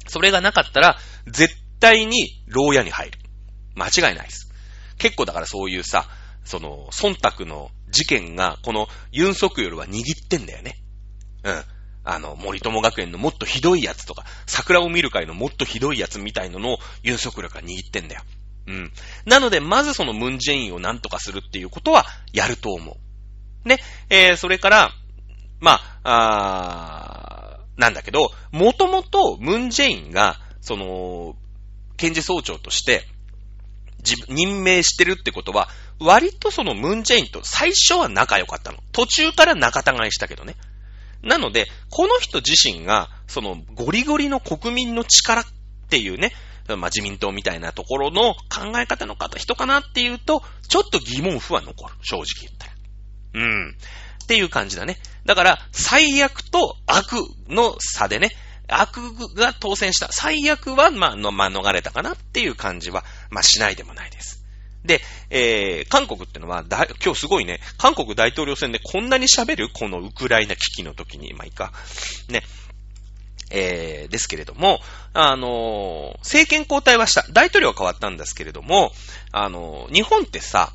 [0.08, 3.18] それがなかったら、絶対に牢屋に入る。
[3.74, 4.52] 間違いないです。
[4.98, 6.08] 結構だからそういうさ、
[6.44, 10.76] その、忖度の事件が、このユンソクヨルは握ってんだよね。
[11.42, 11.64] うん。
[12.04, 18.22] あの、森友学園のもっとひどいやつとか、桜を見る会のもっとひどいやつみたいののユンソクヨルが握ってんだよ。
[18.68, 18.92] うん。
[19.24, 22.96] なので、まずそのムンジェインをなんとかするっていうことはやると思
[23.64, 23.68] う。
[23.68, 23.78] ね。
[24.08, 24.92] えー、それから、
[25.60, 27.45] まあ、あ
[27.76, 31.36] なんだけど、もともとムンジェインが、その、
[31.96, 33.06] 検事総長として、
[34.28, 38.78] 任命してるってことは、割とそのムンジェインと最初は仲良かったの。
[38.92, 40.56] 途中から仲違いしたけどね。
[41.22, 45.44] なので、この人自身が、そのゴリゴリの国民の力っ
[45.88, 46.32] ていうね、
[46.68, 51.94] まあ、自民党みたいなところの考え方の方、人かなっていうと、ちょっと疑問符は残る。
[52.02, 52.72] 正直言ったら。
[53.34, 53.76] うん。
[54.26, 54.98] っていう感じだね。
[55.24, 57.12] だから、最悪と悪
[57.48, 58.32] の差でね、
[58.66, 58.96] 悪
[59.36, 60.08] が当選した。
[60.10, 64.42] 最悪は、まあ、の、まあ、逃れたかなっていう感じは、まあ、しないでもないです。
[64.84, 69.68] で、えー、韓国ってのは、だ、今日すごいね、韓国大統領選でこんなに喋る？
[69.72, 71.72] このウクライナ危機の時に、まあいいか。
[72.28, 72.42] ね。
[73.50, 74.80] えー、ですけれども、
[75.12, 77.24] あのー、政権交代はした。
[77.30, 78.90] 大統領は変わったんですけれども、
[79.30, 80.72] あのー、日本ってさ、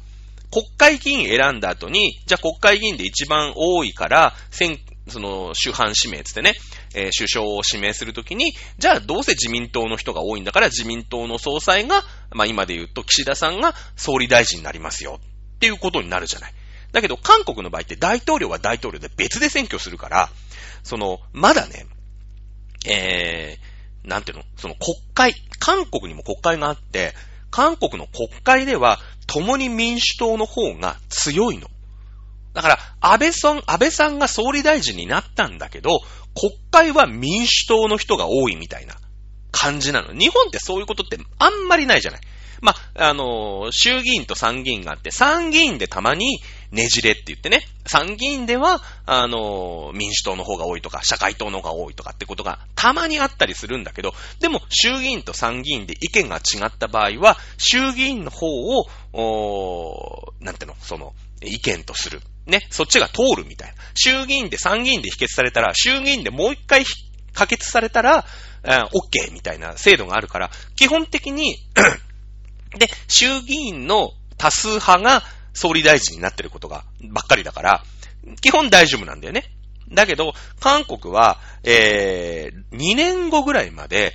[0.52, 6.54] 国会議員選んだ後に、じゃあ国会議員で一番多いから、選、その、主犯指名つってね、
[6.94, 15.20] えー、首相を指名するときに、じゃあどうせ自民党の人が多いんだから自民党の総裁が、まあ今で言うと岸田さんが総理大臣になりますよ
[15.56, 16.54] っていうことになるじゃない。
[16.92, 20.30] だけど韓国の場合って大統領は大統領で別で選挙するから、
[20.84, 21.86] その、まだね、
[22.86, 27.14] えー、なんていうのその国会、韓国にも国会があって、
[27.52, 29.00] 韓国の国会では
[29.32, 31.68] 共に民主党の方が強いの。
[32.54, 36.02] だから、安倍さん、安倍さんが総理大臣になったんだけど、
[36.36, 38.96] 国会は民主党の人が多いみたいな
[39.52, 40.14] 感じなの。
[40.14, 42.22] 日本ってそういうことってあんまりないじゃない。
[42.62, 46.42] まあ、の、衆議院と参議院があって、参議院でたまに
[46.72, 62.22] ねじれって言ってね、参議院では、あの、民主党の方が多いとか、社会党の方が多いとかってことがたまにあったりするんだけど、でも衆議院と参議院で意見が違った場合は、衆議院の方を、おなんていうの、その、意見とする。
[62.46, 63.76] ね、そっちが通るみたいな。
[63.94, 66.84] 衆議院で参議院で否決されたら、衆議院でもう一回
[67.34, 68.26] 可決されたら、
[68.64, 71.58] OK みたいな制度があるから、基本的に
[72.78, 77.84] で、衆議院の多数派が総理大臣になってることがばっかりだから、
[78.42, 79.46] 基本大丈夫なんだよね。
[79.92, 84.14] だけど、韓国は、えー、2年後ぐらいまで、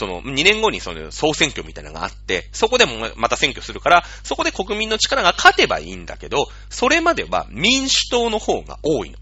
[0.00, 9.18] その、2年後にその総選挙みたいなのがあって、そこでもまた選挙するから、そこで国民の力が勝てばいいんだけど、それまでは民主党の方が多いの。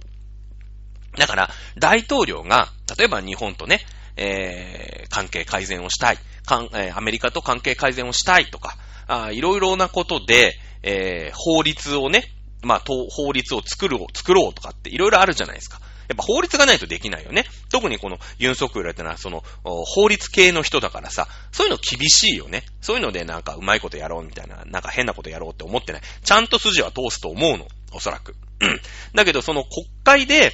[1.16, 3.80] だから、大統領が、例えば日本とね、
[4.16, 8.76] えー、関係改善をしたい、かんえー、アメリカと関係改善をしたいとか、
[9.08, 12.22] あいろいろなことで、えー、法律をね、
[12.62, 15.80] まあ、法律を作る、作ろうとかっていろいろあるじゃないですか。
[16.08, 17.44] やっぱ法律がないとできないよね。
[17.70, 22.64] 特にこのユンソクヨルってのはその法律系の人だからさ、そういうの厳しいよね。
[22.80, 26.02] そういうのでなんかうまいことやろうみたいな、なんか変なことやろうって思ってない。
[26.24, 27.66] ちゃんと筋は通すと思うの。
[27.92, 28.34] おそらく。
[28.60, 28.80] うん
[29.14, 30.52] だけどその国会で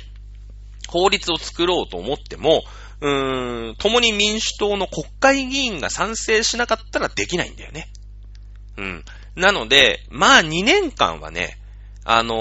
[0.89, 2.63] 法律を作ろうと思っても、
[3.01, 7.89] うーん、共に民主党の国会議員が賛成しなかったらできないんだよね。
[8.77, 9.05] うん。
[9.37, 11.59] なので、まあ2年間はね、
[12.05, 12.37] あのー、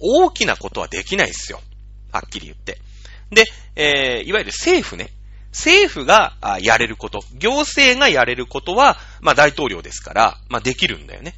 [0.00, 1.60] 大きなことはできないですよ。
[2.14, 2.78] はっきり言って。
[3.30, 5.10] で、えー、いわゆる政府ね。
[5.50, 11.34] 政府がやれること、行政がやれることは、まあ大統領ですから、まあできるんだよね。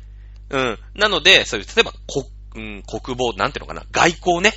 [0.49, 0.79] うん。
[0.95, 1.93] なので、そういう、例えば、
[2.55, 4.53] 国、うん、国防、なんていうのかな、外交ね。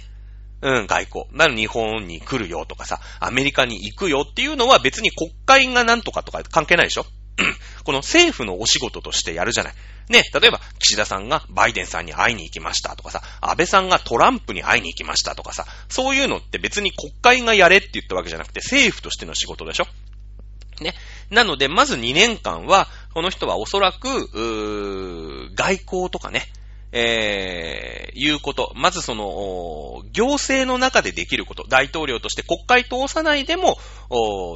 [0.62, 1.26] うん、外交。
[1.32, 7.06] なの日本に来るよとかさ、アメリカに行くよっていうのは別に国会がなんとかとか関係ないでしょ
[7.84, 9.74] この政府のお仕事としてやるじゃない。
[10.10, 19.86] ね、例えば、岸田さんがバイデンさんに会いに行きましたとかさ、安倍さんがトランプに会いに行きましたとかさ、そういうのって別に国会がやれって言ったわけじゃなくて、政府としての仕事でしょ
[20.82, 20.96] ね。
[21.30, 26.48] なので、まず2年間は、この人はおそらく、うー外交とかね、
[26.92, 28.74] えー、いうこと。
[28.76, 31.66] まずその、行政の中でできること。
[31.68, 33.78] 大統領として国会通さないでも、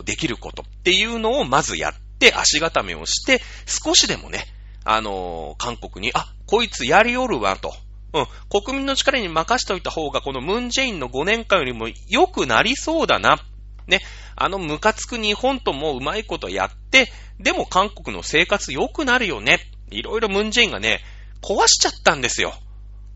[0.04, 4.45] できることっていうのをまずやって足固めをして、少しでもね、
[4.86, 7.73] あのー、韓国に、あ、こいつやりおるわ、と
[8.13, 8.62] うん。
[8.62, 13.39] 国民の力に任しておいた方が、このムンジェインの5年間よりも良くなりそうだな。
[13.88, 14.02] ね。
[14.36, 19.60] あのムカつく日本ともうまいことやって、でも韓国の生活良くなるよね。
[19.89, 21.02] いろいろムンジェインがね、
[21.41, 22.54] 壊しちゃったんですよ。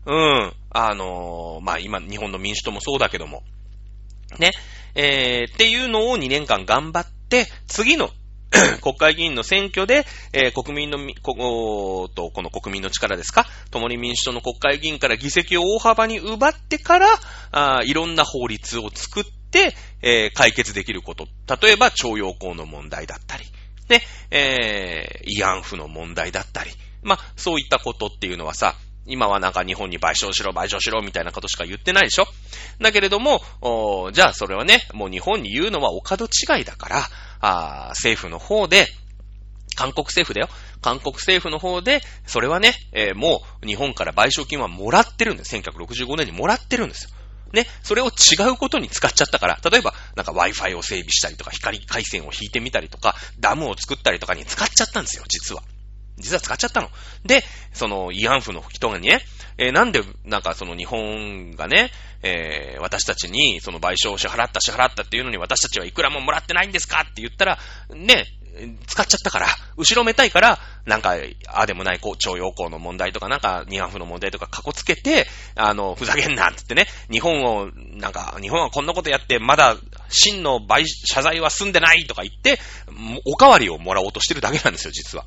[0.06, 0.52] うん。
[0.70, 3.42] あのー、まあ、今、日本の民主党もそうだけども。
[4.38, 4.52] ね。
[4.94, 8.10] えー、っていうのを2年間頑張って、次の
[8.80, 13.46] 国会議員の選挙で、えー、国民の、こ、と、この国民の力ですか？
[13.70, 17.08] 共に民主党の国会議員から議席を大幅に奪ってから、
[17.52, 21.26] あいろんな法律を作って、えー、解決できること。
[21.60, 23.44] 例えば、徴用工の問題だったり、
[23.88, 26.70] で、えー、慰安婦の問題だったり、
[27.02, 32.26] まあ、そういったことっていうのはさ、今はなんか日本に賠償しろ、賠償しろみたいなことしか言ってないでしょ？
[32.80, 33.42] だけれども、
[34.12, 37.08] じゃあそれはね、もう日本に言うのはお門違いだから、
[37.40, 38.86] あ政府の方で、
[39.76, 40.48] 韓国政府だよ。
[40.80, 45.54] 韓国政府の方で、それはね、えー、もう日本から賠償金はもらってるんです。
[45.56, 47.10] 1965年にもらってるんですよ。
[47.52, 48.10] ね、それを違
[48.50, 55.62] うことに使っちゃったから、例えば、なんか Wi-Fi を整備したりとか、光回線を引いてみたりとか、ダムを作ったりとかに使っちゃったんですよ、実は。
[56.18, 56.90] 実は使っちゃったの。
[57.24, 59.20] で、その、慰安婦の人がね、
[59.56, 61.90] えー、なんで、なんかその日本がね、
[62.22, 67.58] えー、私たちにその賠償を支払った支払ったっていうのに私たちはいくらももらってないんですかって言ったら、
[67.94, 68.26] ね、
[68.86, 71.14] 使っちゃったから、後ろめたいから、なんか、
[71.46, 79.76] ああでもない、こう、徴用工の問題とか、なんか、慰安婦の問題とか、かこつけて、あの、ふざけんなって言ってね、日本を、なんか、日本はこんなことやって、まだ、
[80.08, 82.58] 真の賠、謝罪は済んでないとか言って、
[83.24, 85.24] おかわりをもらおうとしてるだけなんですよ、実は。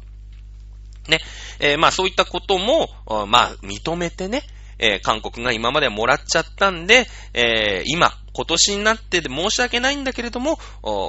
[1.07, 1.19] ね。
[1.59, 2.89] えー、まあそういったことも、
[3.27, 4.43] まあ認めてね、
[4.81, 10.57] えー、韓国が今までもらっちゃったんで、えー、今、今年になってで申し訳ないんだけれども、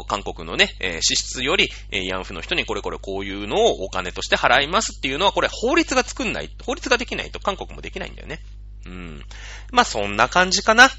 [0.09, 8.41] 韓国のね、えー、支出より、えー、ヤンフの人にこれこれこういうのをお金として払いますっていうのは、これ法律が作んない、法律ができないと韓国もできないんだよね。
[8.85, 9.25] うん。
[9.71, 10.91] まあそんな感じかな。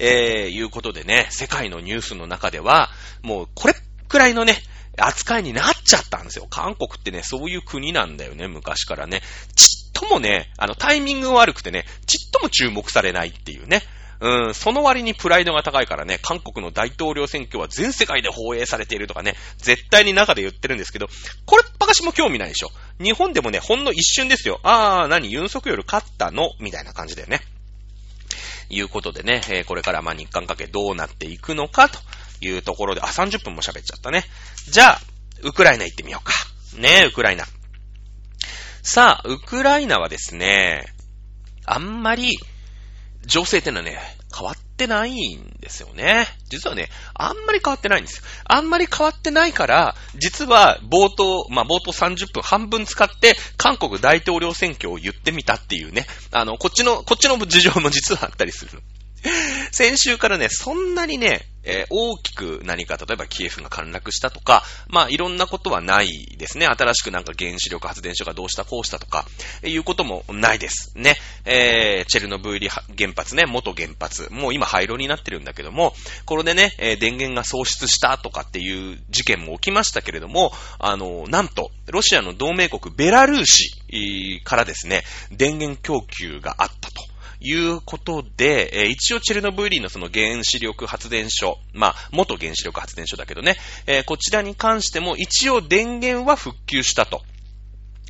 [0.00, 2.90] えー、いうことでね、世界のニュースの中では、
[3.22, 3.74] もうこれ
[4.08, 4.56] くらいのね、
[5.00, 6.46] 扱いになっちゃったんですよ。
[6.48, 9.22] 韓国ってね、そういう国なんだよね、昔からね。
[9.54, 13.82] ちっともね、あの、タイミング悪くてね、ちっとも注目されないっていうね。
[14.20, 21.08] うん、その割にプライドが高いからね、韓国の大統領選挙は全世界で放映されているとかね、絶対に中で言ってるんですけど、
[21.46, 22.70] これっぱかしも興味ないでしょ。
[23.00, 24.58] 日本でもね、ほんの一瞬ですよ。
[24.64, 26.50] あー、何、ユンソクヨル勝ったの？
[26.58, 27.42] みたいな感じだよね。
[28.70, 31.98] いうことでね、えー、これからまあ日韓関係どうなっていくのかと
[32.40, 34.24] いうところで、あ、30分も喋っちゃったね。
[34.70, 35.00] じゃあ、
[35.42, 36.32] ウクライナ行ってみようか。
[36.76, 37.44] ねえ、ウクライナ。
[38.82, 40.86] さあ、ウクライナはですね、
[41.66, 42.38] あんまり、
[43.26, 43.98] 情勢ってのはね、
[44.34, 46.26] 変わってないんですよね。
[46.48, 48.22] 実はね、あんまり変わってないんですよ。
[48.44, 58.82] あんまり変わってないから、実は冒頭、まあ、冒頭30分半分使って、韓国大統領選挙を言ってみたっていうね、あの、こっちの、こっちの事情も実はあったりする。
[59.70, 66.66] 先週からね、そんなにね、えー、大きく何か、例えばキエフが陥落したとか、まあいろんなことはないですね。
[66.66, 69.26] 新しくなんか原子力発電所がどうしたこうしたとか、
[69.62, 70.92] いうこともないです。
[70.96, 71.16] ね。
[71.44, 74.28] えー、チェルノブイリ原発ね、元原発。
[74.32, 87.07] もう今廃炉になってるんだけども、これでね、え、電源が喪失したとかっていう事件も起きましたけれども、あの、なんと、ロシアの同盟国ベラルーシからですね、電源供給があったと。
[87.40, 97.22] いうことで、えー、一応チェルノブイリのその原子力発電所、まあ、元原子力発電所だけどね、えー、こちらに関しても一応電源は復旧したと。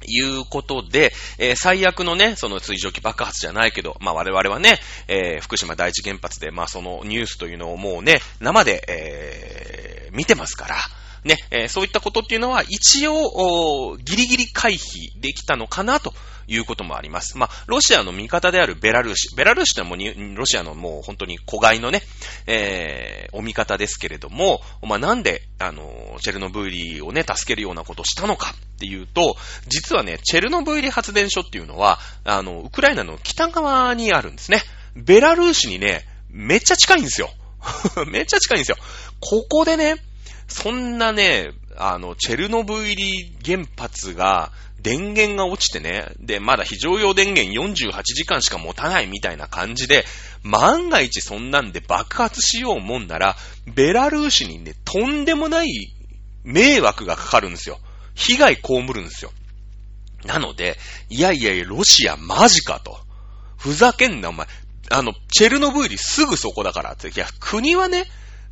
[0.06, 10.76] いうことで、えー、最悪のね、その水蒸気爆発じゃないけど、まあ我々はね、えー、福島第一原発で、まあそのニュースというのをもうね、生で、えー、見てますから、
[11.28, 16.14] ね、えー、そういったことっていうのは一応、ギリギリ回避できたのかなと
[16.48, 17.36] いうこともあります。
[17.36, 19.36] まあ、ロシアの味方であるベラルーシ。
[19.36, 22.02] ベラルーシってもうロシアのもう本当に子飼いのね、
[22.46, 29.36] えー、お味方ですけれども、まあ、なんで、あの、チェルノブイリをね、助けるようなことをしたのかっていうと、
[29.66, 34.62] 実はね、チェルノブイリ発電所っていうのは、あの、ウクライナの北側にあるんですね。
[34.96, 37.30] ベラルーシにね、めっちゃ近いんですよ。
[38.08, 38.76] めっちゃ近いんですよ。
[39.20, 39.96] ここでね、
[40.48, 44.50] そんなね、あの、チェルノブイリ原発が
[44.80, 50.04] 電源が落ちてね、で、まだ非常用電源48時間しか持たないみたいな感じで、
[50.42, 55.68] 万が一そんなんで爆発しようもんなら、ベラルーシにね、とんでもない
[56.44, 57.78] 迷惑がかかるんですよ。
[58.14, 59.32] 被害被るんですよ。
[60.24, 62.98] なので、いやいやいや、ロシアマジかと。
[63.56, 64.46] ふざけんな、お前。
[64.90, 67.08] あの、チェルノブイリすぐそこだからって。
[67.08, 68.06] いや、国はね、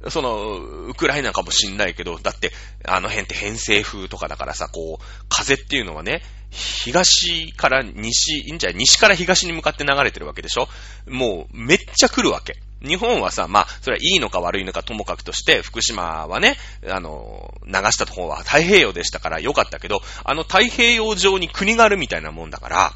[0.09, 0.57] その、
[0.89, 2.53] ウクライナかもしんないけど、だって、
[2.85, 8.79] あの辺って偏西風とかだからさ、こう、風っていうのはね、東から西、いいんじゃない？
[8.79, 10.69] 西から東に向かって流れてるわけでしょ？
[11.09, 12.57] もう、めっちゃ来るわけ。
[12.83, 16.57] 日本はさ、まあ、それはいいのか悪いのかともかくとして、福島はね、
[16.89, 22.93] あの、流した方は太平洋でしたから良かったけど、あの太平洋上に国があるみたいなもんだから、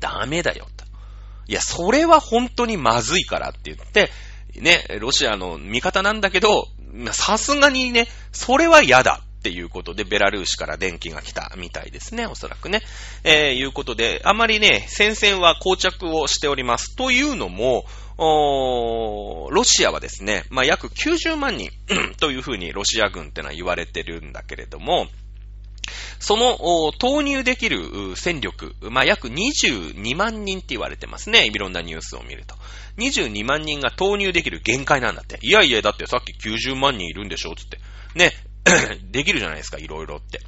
[0.00, 0.84] ダメだよ、と。
[1.46, 4.10] いや、それは本当にまずいからって言って、
[4.56, 6.68] ね、ロシアの味方なんだけど、
[7.12, 12.82] さすがにね、それは嫌だっていうことで、ベラルーシから電気が来たみたいですね、おそらくね。
[13.24, 16.96] えー、いうことで、あまりね、戦線は膠着をしております。
[16.96, 17.84] というのも、
[18.18, 21.70] ロシアはですね、まあ、約90万人
[22.18, 25.06] というふうにロシア軍ってのは言われてるんだけれども、
[26.18, 31.46] その投入できる戦力、まあ、約22万人って言われてますね。
[31.46, 32.54] いろんなニュースを見ると。
[32.98, 35.38] 22万人が投入できる限界なんだって。
[35.42, 37.54] いやいや、だってさっき90万人いるんでしょ？
[37.54, 37.78] つって。
[38.14, 38.32] ね、
[39.10, 40.40] できるじゃないですか、いろいろって。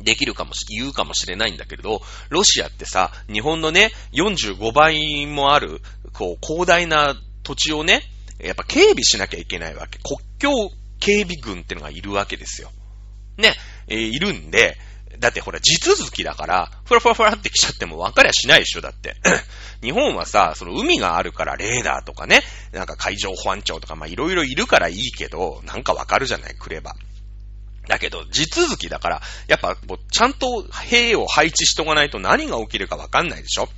[0.00, 5.80] できるかもし、言うかもしれないんだけれど、ロシアってさ、日本のね、45倍もある、
[6.12, 8.02] こう、広大な土地をね、
[8.40, 9.98] やっぱ警備しなきゃいけないわけ。
[9.98, 12.70] 国境警備軍ってのがいるわけですよ。
[13.36, 13.54] ね、
[13.88, 14.78] えー、いるんで、
[15.18, 19.14] だってほら、地続きだから、ふらふらふらって来ちゃっても分かりゃしないでしょ、だって。
[19.80, 26.94] 日本はさ、その海があるからレーダーとかね、なんか海上保安庁とか、まあいろいろいるからいいけど、なんか分かるじゃない、くれば。
[27.88, 29.76] だけど、地続きだから、やっぱ、
[30.10, 33.68] ちゃんと兵を配置しとかないと何が起きるか分かんないでしょ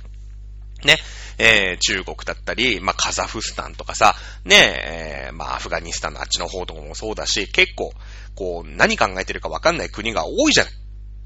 [0.85, 0.97] ね。
[1.37, 4.15] えー、中国だったり、まあ、カザフスタンとかさ、
[4.45, 4.55] ね
[5.27, 7.93] えー、まあ、アフガニスタンのあっちの方とかもそうだし、結構、
[8.35, 10.67] こう、何考えてるかわかんない国が多いじゃん。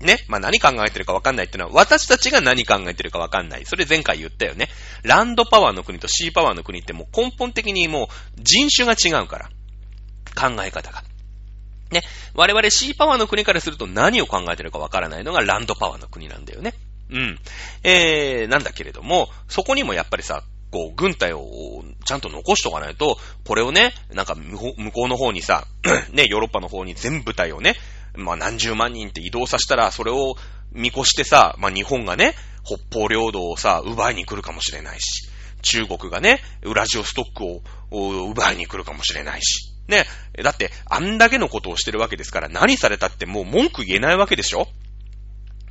[0.06, 0.18] ね。
[0.28, 3.66] まあ、何考えてるかわかんないっていうのは、私たちが何考えてるかわかんない。
[3.66, 4.70] それ前回言ったよね。
[5.04, 8.08] ランドパワーの国とシーパワーの国ってもう根本的にもう
[8.42, 9.50] 人種が違うから。
[10.36, 11.04] 考え方が。
[11.92, 12.02] ね。
[12.34, 16.74] 我々シーパワーの国からすると何を考えてるかわからないのがランドパワーの国なんだよね。
[17.10, 17.40] うん。
[17.84, 24.58] えー、なんだけれども、そこにもやっぱりさ、こう、軍隊をちゃんと残しとかないと、これをね、なんか向
[24.92, 25.66] こうの方にさ、
[26.14, 27.76] ね、ヨーロッパの方に全部隊をね、
[28.16, 30.36] まあ何十万人って移動させたら、それを
[30.72, 35.28] 見越してさ、まあ日本がね、北方領土をさ、奪いに来るかもしれないし、
[35.64, 37.62] 中国がね、ウラジオストックを
[38.30, 40.06] 奪いに来るかもしれないし、ね、
[40.44, 44.68] だって、あんだけのことをしてるわけですから、何されたってもう文句言えないわけでしょ？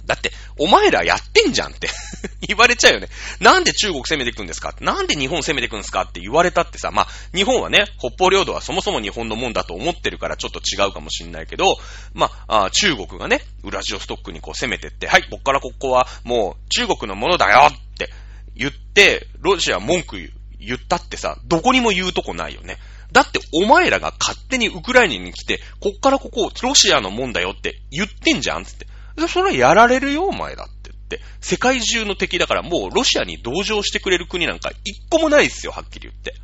[0.09, 1.89] だって、お前らやってんじゃんって
[2.49, 3.09] 言われちゃうよね。
[3.41, 4.75] なんで中国攻めていくんですか？
[4.81, 11.77] なんで日本攻めていくんですかって言われたってさ、まあ、日本はね、北方領土はそもそも日本のもんだと思ってるからちょっと違うかもしんないけど、
[12.15, 18.11] まあ、あ中国がね、ウラジオストックにこう攻めてって、はい、こっからここはもう中国のものだよって
[18.57, 20.17] 言って、ロシア文句
[20.59, 22.79] 言ったってさ、どこにも言うとこないよね。
[23.13, 28.87] だってお前らが勝手にウクライナに来て、こっからここロシアのもんだよって言ってんじゃんつって。
[29.27, 31.21] それやられるよ、お前だって言って。
[31.41, 36.35] 世界中の敵だからもうロシアに同情してくれる国なんか一個もないですよ、はっきり言って。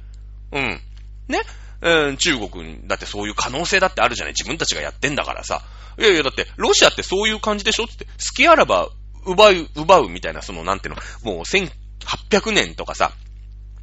[0.52, 0.80] うん。
[1.28, 1.42] ね？
[1.80, 5.62] うん、中国、だってそういう可能性だってあるじゃない自分たちがやってんだからさ。
[5.98, 8.88] いやいや、だって、ロシアってそういう感じでしょって、好きあらば、
[9.26, 13.12] 奪う、奪うみたいな、その、なんていうの、もう1800年とかさ、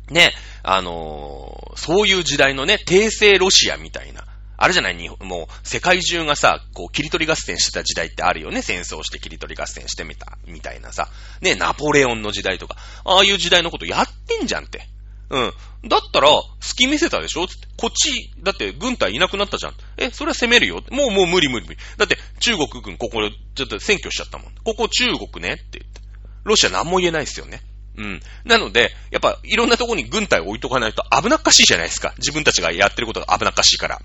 [0.10, 0.34] ね、
[0.64, 4.26] あのー、そういう時代のね、帝政ロシアみたいな、
[4.62, 5.10] あるじゃない？
[5.20, 8.62] もう、世界中がさ、こう、切り取り合戦してた時代ってあるよね？
[8.62, 11.10] 戦争して切り取り合戦してみた、みたいなさ。
[11.42, 12.78] ね、ナポレオンの時代とか。
[13.04, 14.88] ああいう時代のことやってんじゃんって。
[15.30, 15.54] うん。
[15.90, 17.48] だったら、隙見せたでしょ？
[17.48, 17.68] つって。
[17.78, 19.74] こっち、だって軍隊いなくなったじゃん。
[19.98, 20.84] え、それは攻めるよ？
[20.92, 21.80] もうもう無理無理無理。
[21.98, 23.22] だって中国軍ここ
[23.56, 24.54] ちょっと占拠しちゃったもん。
[24.64, 25.54] ここ中国ね？
[25.54, 26.02] って言って。
[26.44, 27.62] ロシア何も言えないっすよね。
[27.98, 28.22] うん。
[28.46, 32.14] なので、やっぱいろんなとこに軍隊置いとかないと危なっかしいじゃないですか。
[32.18, 34.02] 自分たちがやってることが危なっかしいから。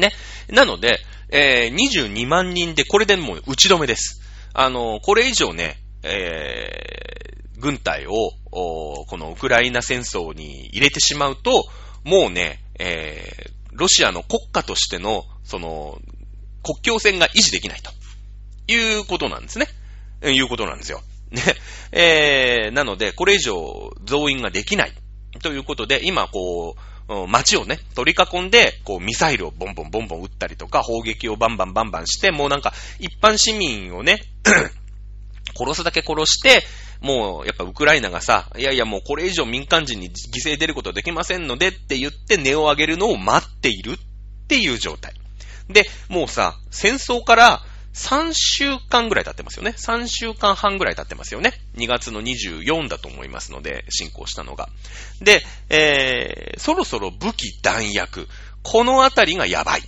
[0.00, 0.12] ね。
[0.48, 4.20] なので、えー、22万人でこれでもう打ち止めです。
[4.52, 11.66] あの、これ以上ね、えー、軍隊を、このウクライナ戦争に入れてしまうと、
[12.04, 16.00] もうね、えー、ロシアの国家としての、その、
[16.62, 17.90] 国境線が維持できないと。
[18.66, 19.66] いうことなんですね。
[20.22, 21.00] いうことなんですよ。
[21.30, 21.42] ね。
[21.92, 24.92] えー、なので、これ以上増員ができない。
[25.42, 26.80] ということで、今こう、
[27.28, 34.20] 街をね、取り囲んで、こう、ミサイルをボンボンボンボン撃ったりとか、砲撃をバンバンバンバンして、もうなんか、一般市民をね、
[35.56, 36.62] 殺すだけ殺して、
[37.00, 43.96] もう、やっぱウクライナがさ、いやいやもうこれ以上民間人に犠牲出ることはできませんのでって言って値を上げるのを待っているっ
[44.48, 45.14] ていう状態。
[45.68, 47.62] で、もうさ、戦争から
[48.00, 49.74] 3週間ぐらい経ってますよね。
[49.76, 51.52] 3週間半ぐらい経ってますよね。
[51.76, 54.70] 2月の24だと思いますので、進行したのが。
[55.20, 58.26] で、えー、そろそろ武器弾薬、
[58.62, 59.82] このあたりがやばい。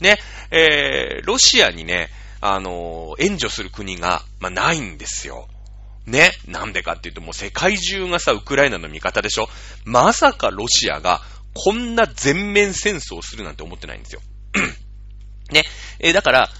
[0.00, 0.18] ね、
[0.50, 2.08] えー、ロシアにね、
[2.40, 5.46] あのー、援助する国が、まあ、ないんですよ。
[6.06, 6.32] ね。
[6.48, 9.48] なんでかっていうともう世界中がさ、ウクライナの味方でしょ
[9.84, 11.20] まさかロシアが
[11.54, 14.22] こんな全面戦争するなんて思ってないんですよ。
[15.52, 15.64] ね。
[16.00, 16.50] え、だから、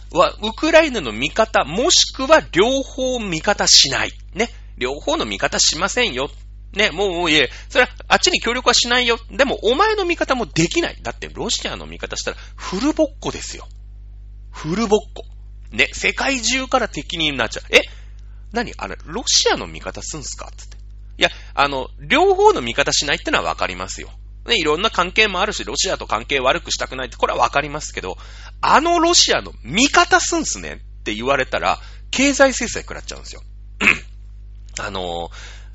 [0.43, 4.12] ウクライナの味方、もしくは両方味方しない。
[4.34, 4.51] ね。
[4.78, 6.30] 両方の味方しませんよ。
[6.72, 9.18] ね、もう、もういえ、それは、あっちに協力はしないよ。
[9.30, 10.99] でも、お前の味方もできない。
[11.03, 13.66] だって、ロシアの味方したら、フルボッコですよ。
[14.51, 15.24] フルボッコ。
[15.70, 17.64] ね、世界中から敵になっちゃう。
[17.74, 17.80] え？
[18.53, 18.74] 何？
[18.76, 20.51] あれ、ロシアの味方すんすか？
[20.55, 20.76] つって。
[21.18, 24.11] いや、あの、両方の味方しないってのはわかりますよ。
[24.47, 28.16] ね、いろんな関係もあるし、ロシアと関係悪くしたくないって、これはわかりますけど、
[28.61, 31.78] あのロシアの味方すんすねって言われたら、
[32.11, 33.43] 経済制裁食らっちゃうんですよ。
[34.78, 35.30] あの、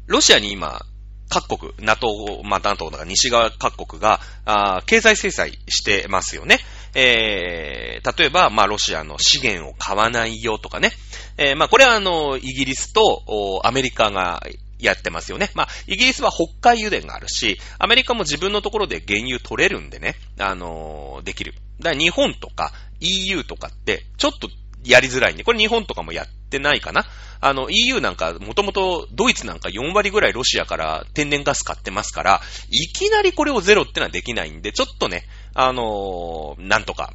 [0.08, 0.82] ロシアに今、
[1.30, 6.60] 各国、NATO、まあ、NATO とか西側各国が、あ経済制裁してますよね。
[6.94, 10.92] えー、例えば、まあ、ロシアの資源を買わないよとかね。
[11.38, 14.42] えー、まあ、これはあの、イギリスと、アメリカが
[14.80, 15.50] やってますよね。
[15.56, 21.54] まあ、イギリスは北海油田があるし、アメリカも自分のところで原油取れるんでね、あのー、できる。
[21.80, 24.50] だから日本とか EU とかって、ちょっと
[24.84, 27.06] やりづらいんで、これ日本とかもやってないかな
[27.40, 35.24] あの、EU なんか、もともとドイツなんか4割ぐらいロシアから天然ガス買ってますから、いきなりこれをゼロってのはできないんで、ちょっとね、
[35.54, 37.14] あのー、なんとか、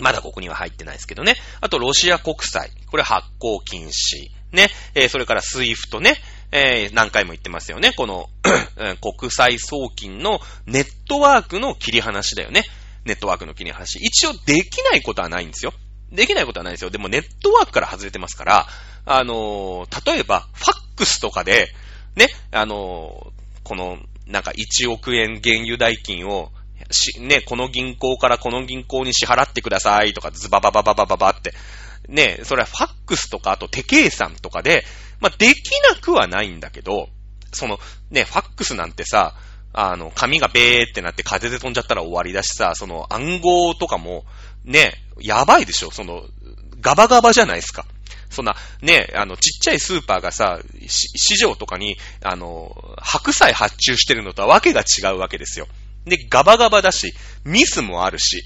[0.00, 1.36] まだここには入ってないですけどね。
[1.60, 2.70] あと、ロシア国債。
[2.90, 3.90] これ発行禁止。
[4.52, 4.68] ね。
[4.94, 6.16] えー、それから SWIFT ね。
[6.56, 7.92] えー、何回も言ってますよね。
[7.96, 8.28] この
[9.18, 12.62] 国際送金のネットワークの切り離しだよね。
[13.04, 13.98] ネットワークの切り離し。
[14.00, 15.72] 一応できないことはないんですよ。
[16.12, 16.90] できないことはないですよ。
[16.90, 18.66] でもネットワークから外れてますから、
[19.04, 21.66] あのー、例えば、ファックスとかで、
[22.14, 23.98] ね、あのー、この、
[24.28, 26.52] なんか1億円原油代金を、
[26.92, 31.52] し、ね、この銀行からこの銀行に支払ってくださいとか、ズバババババババって。
[32.08, 34.84] ね、それはファックスとか、あと手計算とかで、
[35.20, 37.08] まあ、できなくはないんだけど、
[37.52, 37.78] その、
[38.10, 39.34] ね、ファックスなんてさ、
[39.72, 44.24] あの、紙がベーってなって風で飛んじゃったら終わりだしさ、その暗号とかも、
[44.64, 46.22] ね、やばいでしょその、
[46.80, 47.86] ガバガバじゃないですか。
[48.30, 55.66] そんな、ね、あの、ちっちゃいスーパーがさ、市場とかに、あの、白菜発注してるのとはわけが違うわけですよ。
[56.04, 58.42] で、ガバガバだし、ミスもあるし、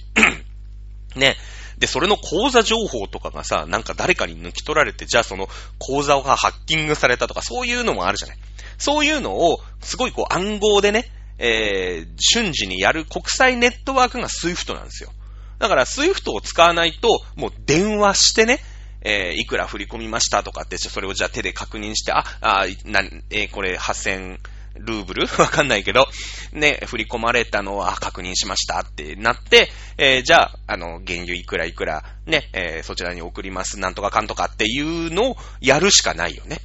[1.16, 1.36] ね。
[1.78, 5.48] で、それの口座情報とかがさ、なんか誰かに抜き取られて、じゃあその
[5.78, 8.38] 口座がハッキングされたとか、そういうのもあるじゃない。
[8.78, 11.06] そういうのを、すごいこう暗号でね、
[11.38, 15.12] えー、瞬時にやる国際ネットワークが SWIFT なんですよ。
[15.60, 18.58] だから SWIFT を使わないと、もう電話してね、
[19.02, 24.38] えー、いくら振り込みましたとかって、それをじゃあ手で確認して、あ、あ、な、えー、これ8000
[24.78, 25.26] ルーブル？
[25.38, 26.08] わかんないけど、
[26.52, 36.60] ね、振り込まれたのは確認しましたってなって、えー、じゃあ、あの、原油いくらいくら、ね、えー、そちらに送ります、なんとかかんとかっていうのをやるしかないよね。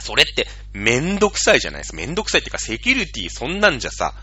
[0.00, 1.96] それって、めんどくさいじゃないですか。
[1.96, 4.14] めんどくさいっていうか、セキュリティそんなんじゃさ、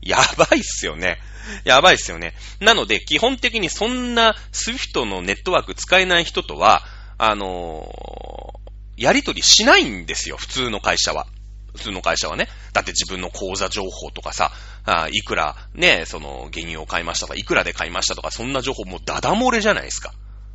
[0.00, 1.18] やばいっすよね。
[1.64, 2.34] やばいっすよね。
[2.60, 6.82] なので、基本的にそんな SWIFT のネットワーク使えない人とは、
[7.18, 11.26] あのー、やりとりしないんですよ、普通の会社は。
[11.74, 12.48] 普通の会社はね。
[12.72, 14.52] だって自分の口座情報とかさ、
[14.84, 20.12] あいくらね、その原油を買いましたとか、いくらで買いましたとか、そんな情報もうダダ漏れじゃないですか。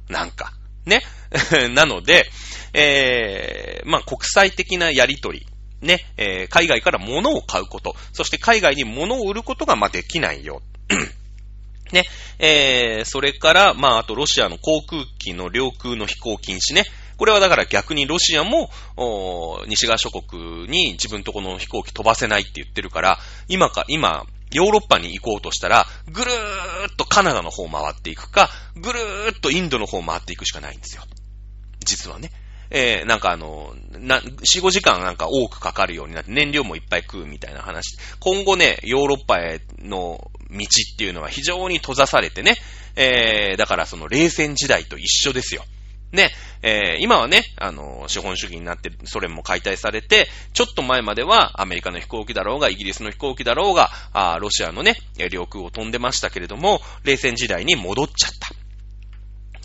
[0.09, 0.53] なんか。
[0.85, 1.01] ね。
[1.71, 2.29] なので、
[2.73, 5.45] えー、まあ、国際的なやりとり。
[5.81, 10.61] ね、えー、海外から物を買うこと、そして海外に物を売ることが、まできないよ。
[11.93, 12.03] ね、
[12.37, 16.83] えー、それから、まあ、あとロシアの航空機の領空の飛行禁止ね。
[17.19, 18.69] これはだから逆にロシアも、
[19.67, 31.03] 西側諸国に自分とこの飛行機飛ばせないって言ってるから、今か、今、ヨーロッパに行こうとしたら、ぐるーっとカナダの方回っていくか、ぐるーっとインドの方回っていくしかないんですよ。
[31.83, 32.31] 実はね。
[32.71, 37.97] えー、なんかあの、な、4、5時間なんか多くかかるようになって、燃料もいっぱい食うみたいな話。
[38.21, 42.55] 今後ね、ヨーロッパへの道っていうのは非常に閉ざされてね、
[42.95, 45.65] えー、だからその冷戦時代と一緒ですよ。
[46.11, 46.31] ね、
[46.63, 54.95] えー、今はね、あの、資本主義になってソ連も解体されて、ちょっと前まではアメリカの飛行機だろうが、イギリスの飛行機だろうが、あロシアのね、
[55.31, 58.49] 領空を飛んでましたけれども、冷戦時代に戻っちゃった。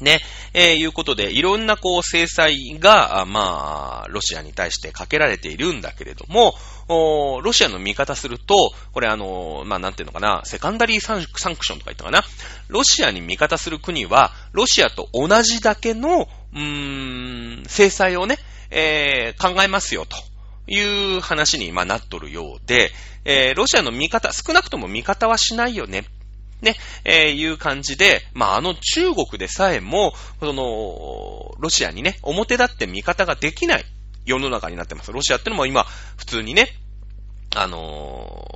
[0.03, 0.21] ね、
[0.53, 6.55] えー、いうことで、いろんなこう制裁が、まあ、ロシアに対してかけられているんだけれども、
[6.89, 8.55] ロシアの見方すると、
[8.93, 12.23] これあの、まあ、なんていうのかな、セカンダリーサンクションとか言ったかな。
[12.69, 18.39] ロシアに味方する国は、ロシアと同じだけの、うーん、制裁をね、
[18.71, 20.17] えー、考えますよ、と
[20.67, 22.91] いう話に、まあ、なっとるようで、
[23.25, 26.05] えー、ロシアの味方、少なくとも味方はしないよね。
[26.61, 33.85] ね、えー、いう感じで、まあ、あの中国でさえも、その、ロシアにね、表立って味方ができない
[34.25, 35.13] 世の中になってます。
[35.13, 35.85] ロシアってのも今、
[36.17, 36.69] 普通にね、
[37.57, 38.47] あの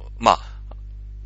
[0.00, 0.40] ー、まあ、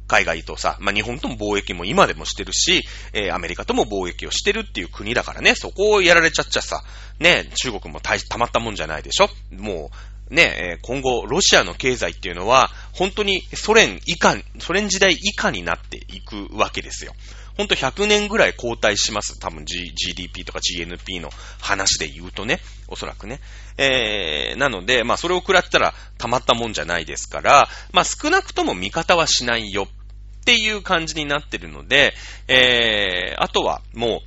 [0.06, 2.82] 海外とさ、まあ、日本とも貿易も今でもしてるし、
[3.14, 6.82] えー、アメリカとも貿易をしてるっていう国だからね、そこをやられちゃっちゃさ、
[7.18, 9.90] ね、中国もたたまったもんじゃないでしょも
[10.30, 17.14] う、ね、え今後、ロシアの経済っていうのは、本当にソ連以下、ソ連時代以下になっていくわけですよ。
[17.62, 19.38] ほんと100年ぐらい後退します。
[19.38, 22.58] 多分、G、GDP とか GNP の話で言うとね。
[22.88, 23.38] おそらくね。
[23.78, 32.14] えー、なので、まあそれを食らったらたまったもんじゃないですから、まあ少なくとも味方はしないよっていう感じになってるので、
[32.48, 34.22] えー、あとはも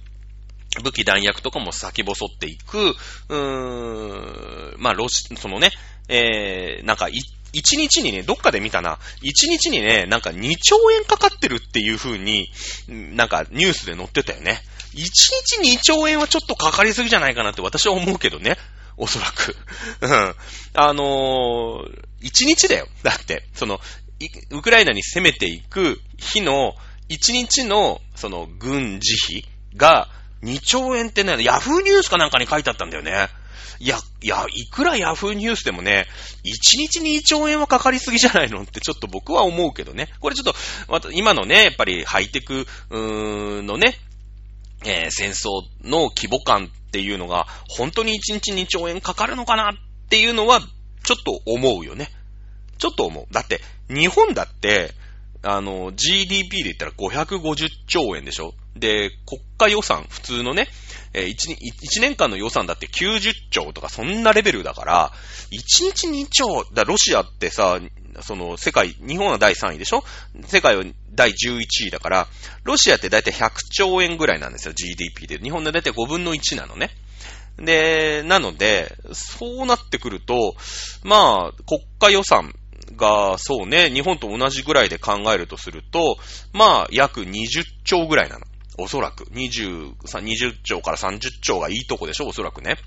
[0.80, 2.96] う、武器弾薬とかも先細っていく、
[3.28, 5.72] うーん、まあ、ロシ、そのね、
[6.08, 9.00] えー、なんか、一日にね、どっかで見たな。
[9.22, 12.50] 一日にね、なんか2兆円かかってるっていう風に、
[12.88, 14.62] なんかニュースで載ってたよね。
[14.94, 15.30] 一
[15.60, 18.58] 日2兆円はちょっとかかりすぎじゃないかなって私は思うけどね。
[18.98, 19.56] おそらく。
[20.02, 20.36] うん。
[20.74, 22.88] あのー、一日だよ。
[23.04, 23.80] だって、その、
[24.52, 26.76] ウクライナに攻めていく日の
[27.10, 29.46] 一日の、その、軍事費
[29.76, 30.08] が
[30.44, 33.28] 2兆円ってね、ヤフーニュースかなんかに書いてあったんだよね。
[33.80, 36.08] いや、いや、いくらヤフーニュースでもね、
[36.44, 40.10] 1日2兆円はかかりすぎじゃないのってちょっと僕は思うけどね。
[40.20, 43.96] これちょっと、今のね、やっぱりハイテク、のね、
[44.86, 49.74] えー、戦争の規模感っていうのが、本当に1日2兆円かかるのかなっ
[50.10, 50.62] ていうのは、
[51.04, 52.10] ちょっと思うよね。
[52.78, 53.34] ちょっと思う。
[53.34, 54.94] だって、日本だって、
[55.46, 60.68] あの、GDP で言ったら550兆円でしょで、国家予算、普通のね、
[61.14, 65.12] えー、1, 1年間の予算だって90兆とかそんなレベルだから、
[65.52, 67.80] 1日2兆、だロシアってさ、
[68.22, 70.04] その世界、日本は第3位でしょ？
[70.46, 70.84] 世界は
[71.14, 72.28] 第11位だから、
[72.64, 75.38] ロシアってだいたい100兆円ぐらいなんですよ、GDP で。
[75.38, 76.90] 日本でだいたい5分の1なのね。
[77.58, 80.56] で、なので、そうなってくると、
[81.04, 82.54] まあ、国家予算
[82.96, 86.18] が、そうね、日本と同じぐらいで考えるとすると、
[86.54, 88.46] まあ、約20兆ぐらいなの。
[88.78, 89.26] おそらく。
[89.26, 92.78] 20、20兆から30兆がいいとこでしょ、おそらくね。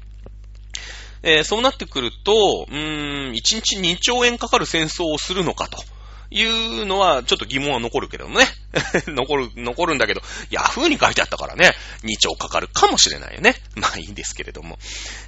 [1.23, 5.83] えー、そうなってくると、うーん、1日2兆円かかる戦争をするのかと。
[6.31, 8.45] いうのは、ちょっと疑問は残るけどね。
[9.09, 11.73] 残る、残るんだけど、ヤフーに書いてあったからね、
[12.05, 13.55] 2兆かかるかもしれないよね。
[13.77, 14.79] まあいいんですけれども。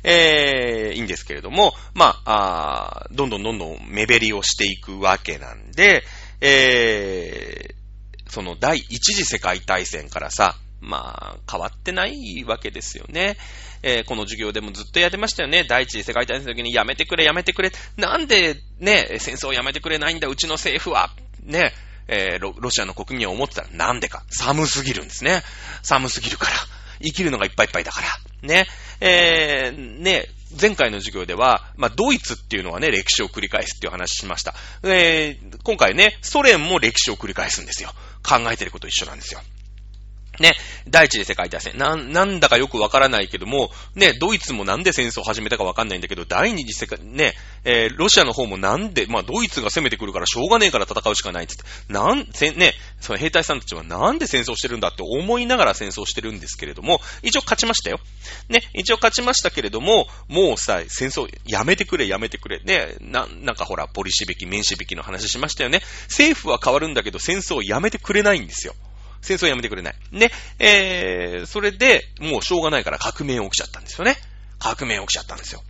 [0.03, 6.05] えー、いいんですけれども、まあ、あどんどんどんどん目減りをしていくわけなんで、
[6.41, 13.37] えー、その第一次世界大戦からさ、まあ、変わってないわけですよね。
[13.83, 15.65] えー、この授業でもずっとやってましたよね。
[15.65, 17.73] 第一次世界大戦の時にやめてくれ、やめてくれ。
[17.97, 21.11] なんでね、戦争をやめてくれないんだ、うちの政府は。
[21.43, 21.73] ね、
[22.09, 24.25] えー、ロロシアの国民は思ってたらなんでか。
[24.31, 25.43] 寒すぎるんですね。
[25.83, 26.53] 寒すぎるから。
[27.03, 28.09] 生きるのがいっぱいいっぱいだから。
[28.43, 28.67] ね。
[29.01, 30.29] えー、ね、
[30.61, 34.55] 前回の授業では、まあ、ドイツっていうのはね、歴史を繰り返すっていう話しました。
[34.83, 37.93] えー、今回ね、ソ連も歴史を繰り返すんですよ。
[38.23, 39.41] 考えてること一緒なんですよ。
[40.41, 40.55] ね、
[40.89, 41.77] 第一次世界大戦。
[41.77, 47.35] な、なんだかよくわからないけども、ね、ドイツもなんで戦争を始めたかわかんないんだけど、第二次世界、ね、
[47.65, 58.01] えー、ロシアの方もなんで、まあ、ドイツが攻めてくるからしょうがねえから戦うしかないっつって、なん、せ、ね、その兵隊さんたちはなんで戦争してるんだって思いながら戦争してるんですけれども、一応勝ちましたよ。
[58.49, 62.61] ね、一応勝ちましたけれども、もうさ、戦争やめてくれ、やめてくれ。
[62.61, 65.83] ね、な、なんかほら、ポリシビキ、メンシビキの話しましたよね。
[66.05, 68.75] 政府は変わるんだけど、戦争をやめてくれないんですよ。
[69.21, 69.95] 戦争やめてくれない。
[70.13, 74.17] ね、えー、それで、もうしょうがないから革命起きちゃったんですよね。
[74.59, 75.63] 革命起きちゃったんですよ。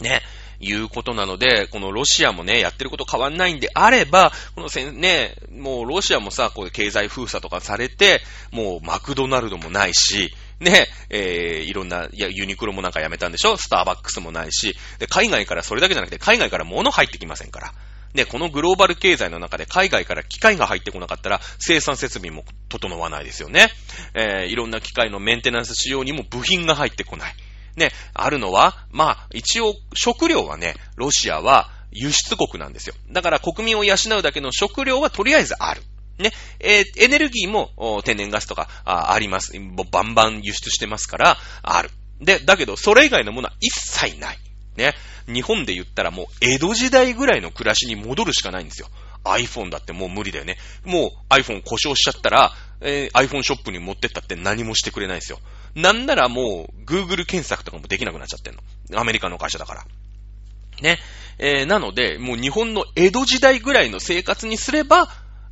[0.00, 0.22] ね。
[0.62, 8.20] いうことなので、このロシアもね、やってること変わんないんであれば、このせね、もうロシアもさ、こう経済封鎖とかされて、
[8.52, 13.56] もうマクドナルドもないし、ね、えー、いろんな、いや、ユニクロもなんかやめたんでしょ？
[13.56, 17.72] スターバックスもないし、で、海外からそれだけじゃなくて、海外から物入ってきませんから。
[18.14, 23.68] で、このグローバル経済の中で海外から機械が入ってこなかったら生産設備も整わないですよね。
[24.14, 27.34] えー、いろんな機械のメンテナンス仕様にも部品が入ってこない。
[27.76, 32.94] ね、あるのは、まあ、一応食料はね、ロシアは輸出国なんですよ。
[33.10, 35.82] だから国民を養うだけの食料はとりあえずある。
[36.18, 39.52] ね、えー、エネルギーも天然ガスとかああります。
[39.90, 41.90] バンバン輸出してますから、ある。
[42.20, 44.38] で、だけど、それ以外のものは一切ない。
[44.80, 44.94] ね。
[45.26, 48.88] 日本で言ったらもう江戸時代ぐらいの暮らしに戻るしかないんですよ。
[49.24, 50.56] iPhone だってもう無理だよね。
[50.84, 55.38] もう iPhone 故障しちゃったら、えー、iPhone ショップに持ってったって何もしてくれないですよ。
[55.74, 58.98] なんならもう Google 検索とかもできなくなっちゃってんの。
[58.98, 59.84] アメリカの会社だから。
[60.80, 60.98] ね。
[61.38, 65.06] えー、なので、もう日本の江戸時代ぐらいの生活にすれば、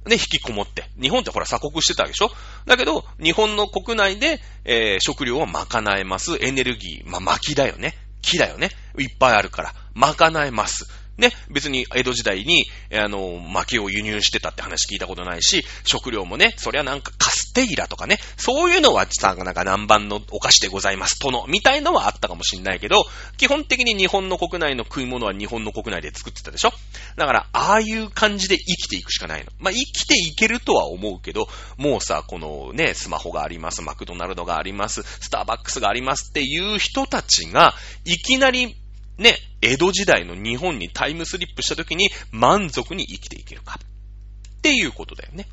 [0.07, 0.89] ね、引きこもって。
[1.01, 2.31] 日本ってほら鎖国してたわけでしょ？
[2.65, 6.39] だけど、日本の国内で、えー、食料を賄えます。
[6.41, 7.95] エネルギー、まあ、薪だよね。
[8.29, 8.71] 木だよね。
[8.99, 9.75] いっぱいあるから。
[9.95, 10.87] 賄えます。
[11.17, 23.05] ね、別に江戸時代に、あの、薪を輸入してたって話聞いたことないし、食料もね、そりゃなんかカステイラとかね、そういうのはさ、なんか南蛮のお菓子でございます、との、みたいのはあったかもしんないけど、
[23.37, 26.73] 基本的に日本の国内の食い物は日本の国内で作ってたでしょ？
[27.17, 29.51] だから、ああいう感じで生きていくしかないの。
[29.59, 31.49] まあ、生きていけるとは思うけど、
[31.79, 38.77] もうさ、このね、スマホがあります、マクドナルドがあります、スターバックスがありますっていう人たちが、いきなり
[39.17, 43.81] ね、江戸時代の日本にタイムスリップした時に満足に生きていけるか。
[43.81, 45.49] っていうことだよね。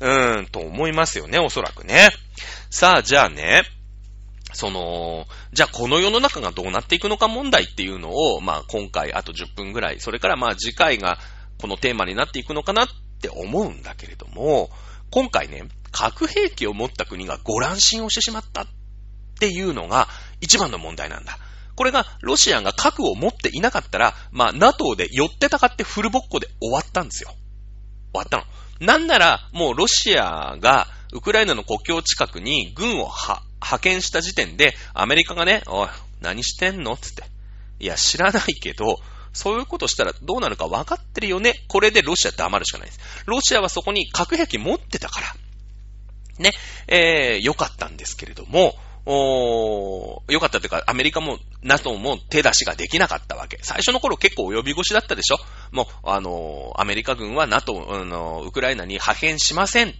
[0.00, 2.10] うーん、と思いますよね、おそらくね。
[2.70, 3.62] さあ、じゃあね、
[4.52, 11.18] その、じゃあこの世の中がどうなっていくのか問題っていうのを、まあ今回あと10分ぐらい、それからまあ次回が
[11.60, 12.86] このテーマになっていくのかなっ
[13.20, 14.70] て思うんだけれども、
[15.10, 18.66] 今回ね、核兵器を持った国がご乱心をしてしまったっ
[19.38, 20.08] ていうのが
[20.40, 21.38] 一番の問題なんだ。
[21.76, 27.30] これがロシアが核を持っていなかったら、まあ NATO で寄ってたかってフルボッコで終わったんですよ。
[28.12, 28.44] 終わったの。
[28.80, 33.42] なんなら、もうロシアがウクライナの国境近くに軍を派
[33.80, 35.88] 遣した時点で、アメリカがね、おい、
[36.20, 36.96] 何してんの？
[36.96, 37.24] つって。
[37.80, 38.98] いや、知らないけど、
[39.32, 41.64] そういうことしたらどうなるか分かってるよね。
[41.68, 43.00] これでロシア黙るしかないです。
[43.26, 45.34] ロシアはそこに核兵器持ってたから。
[46.38, 46.52] ね、
[46.88, 48.74] えー、よかったんですけれども、
[49.06, 53.58] おー、よかったというか、アメリカも NATO も手出しができなかったわけ。
[53.62, 55.36] 最初の頃結構及び腰だったでしょ？
[55.72, 59.94] もう、あのー、アメリカ軍は NATO、あのー、ウクライナに派遣しません。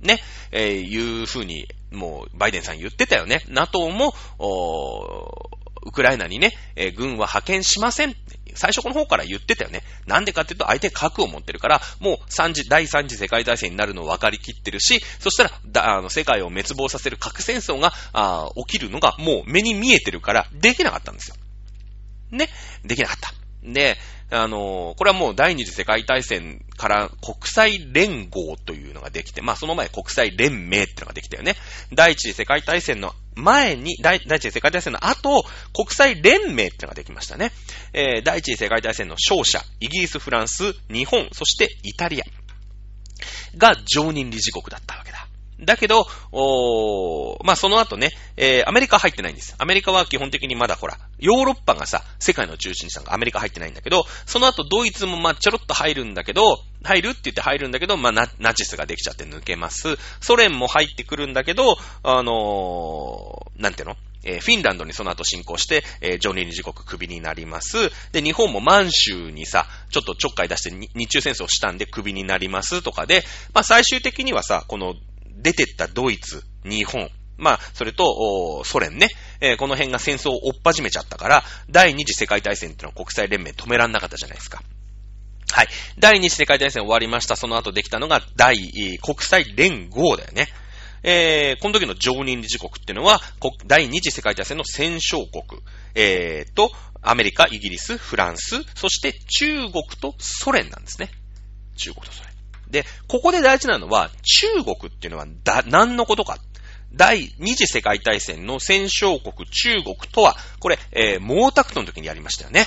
[0.00, 0.20] ね、
[0.52, 3.42] えー、いうふうに、もう、バイデンさん言ってたよね。
[3.48, 5.50] NATO も、お
[5.82, 8.16] ウクライナにね、えー、軍は派遣しません。
[8.54, 9.82] 最初この方から言ってたよね。
[10.06, 21.36] なんでかっていうと相手核を持ってるから、もう三次、第三次世界大戦になるのを分かりきってるし、そしたら、だあの、世界を滅亡させる核戦争が、あ起きるのがもう目に見えてるから、できなかったんですよ。
[22.30, 22.48] ね。
[22.84, 23.32] できなかった。
[23.62, 23.96] で、
[24.30, 31.54] あのこれはもう第二次世界大戦から国際連合というのができて、まあその前国際連盟っていうのができたよね。
[31.94, 37.52] 第一次世界大戦の前に、第一次世界大戦の後、国際連盟っていうのができましたね。
[37.92, 42.24] えー、第一次世界大戦の勝者、イギリス、フランス、日本、そしてイタリア
[43.56, 45.27] が常任理事国だったわけだ。
[45.60, 49.54] だけど、おまあ、その後ね、えー、アメリカ入ってないんです。
[49.58, 59.98] アメリカは基本的にまだほら、ヨーロッパがさ、世界の中心にしたのがアメリカ入ってないんだけど、その後ドイツもま、ちょろっと入るんだけど、入るって言って入るんだけど、まあ、ナチスができちゃって抜けます。
[60.20, 63.96] ソ連も入ってくるんだけど、あのー、なんていうの？
[64.24, 67.90] えー、フィンランドにその後進行して、えー、常任理事国クビになります。
[68.10, 73.22] で、日本も満州にさ、ちょっとちょっかい出して日中戦争したんでクビになりますとかで、
[73.54, 74.96] まあ最終的にはさ、この
[75.38, 79.08] 出てったドイツ、日本、まあ、それと、ソ連ね、
[79.40, 84.62] えー、この辺が戦争を追っ始めちゃったから、第二次世界大戦っていうのは国際連盟止めらんなかったじゃないですか。
[85.50, 85.68] はい。
[85.98, 87.36] 第二次世界大戦終わりました。
[87.36, 90.48] その後できたのが第、国際連合だよね。
[91.04, 93.20] えー、この時の常任理事国っていうのは、
[93.66, 95.62] 第二次世界大戦の戦勝国、
[95.94, 96.72] えー、と、
[97.02, 101.10] アメリカ、イギリス、フランス、そして中国とソ連なんですね。
[101.76, 102.27] 中国とソ連。
[102.70, 106.38] で、ここで大事なのは、中国っていうのはだ、何のことか。
[106.92, 112.66] 第二次世界大戦の戦勝国中国とは、これ、えー、毛沢東の時にやりましたよね。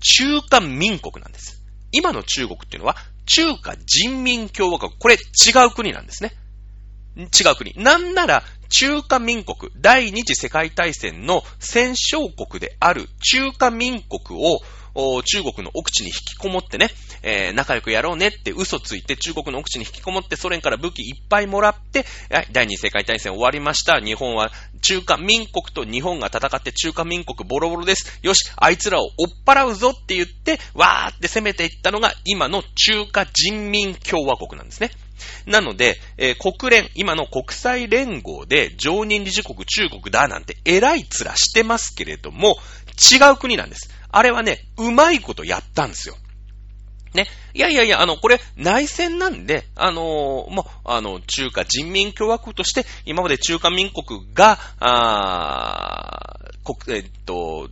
[0.00, 1.62] 中華民国なんです。
[1.92, 4.92] 今の中国っていうのは、中華人民共和国。
[4.98, 5.18] これ違
[5.66, 6.32] う国なんですね。
[7.16, 7.74] 違う国。
[7.76, 14.60] なんなら、中華民国、第二次世界大戦の戦勝国である中華民国を
[15.24, 16.88] 中国の奥地に引きこもってね、
[17.22, 22.06] えー、仲良くやろうねって嘘ついて中国の奥地に引きこもってソ連から武器いっぱいもらって、
[22.52, 24.00] 第二次世界大戦終わりました。
[24.00, 28.18] 日本は中華民国と日本が戦って中華民国ボロボロです。
[28.22, 34.90] よし、あいつらを追っ払うぞって言って、わーって攻めていったのが今の中華人民共和国なんですね。
[35.46, 42.56] なので、えー、国連、今の国際連合で常任理事国中国だなんて偉い面してますけれども、
[43.12, 43.90] 違う国なんです。
[44.16, 46.16] あれはね、うまいことやったんですよ。
[47.12, 47.26] ね。
[47.54, 57.68] いやいやいや、あの、これ、内戦なんで、あのー、もう、あの、中華人民共和国として、今まで中華民国が、あ国、えっと、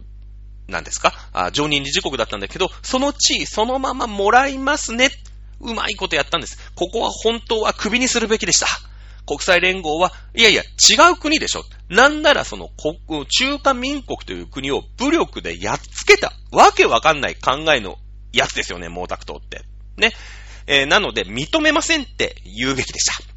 [0.68, 1.12] 何ですか？
[1.32, 5.11] あ常任理事国だったんだけど、その地位そのままもらいますね。
[5.61, 6.59] うまいことやったんです。
[6.74, 8.66] ここは本当は首にするべきでした。
[9.27, 11.64] 国際連合は、いやいや、違う国でしょ。
[11.89, 12.68] なんならその
[13.07, 17.99] 国、中華民国という国を武力でやっつけた、わけわかんない考えの
[18.33, 19.62] やつですよね、毛沢東って。
[19.97, 20.12] ね。
[20.66, 23.35] えー、なので認めませんって言うべきでした。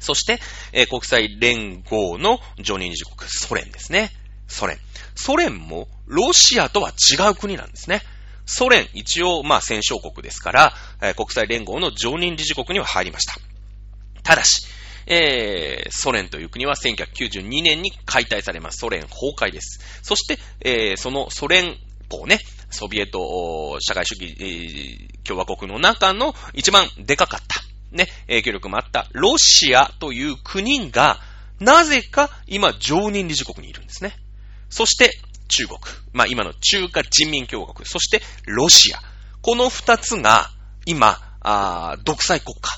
[0.00, 0.40] そして、
[0.72, 4.10] えー、国際連合の常任理事国、ソ連ですね。
[4.48, 4.78] ソ連。
[5.14, 8.02] ソ連もロシアとは違う国なんですね。
[8.44, 13.36] ソ連、一応、まあ、戦勝国ですから、えー、国際連合の常任理事国には入りました。
[14.22, 14.66] ただし、
[15.06, 18.78] えー、ソ連という国は1992年に解体されます。
[18.78, 19.80] ソ連崩壊です。
[20.02, 21.76] そして、えー、そのソ連
[22.08, 22.40] 邦ね、
[22.70, 27.62] ソビエト社会主義、えー、共和国の中の一番でかかった、
[27.96, 31.18] ね、影響力もあったロシアという国が、
[31.60, 34.16] なぜか今常任理事国にいるんですね。
[34.68, 35.10] そして
[35.48, 35.78] 中国。
[36.12, 37.86] まあ今の中華人民共和国。
[37.86, 38.98] そしてロシア。
[39.42, 40.50] この二つが
[40.86, 42.70] 今、あ独裁国家。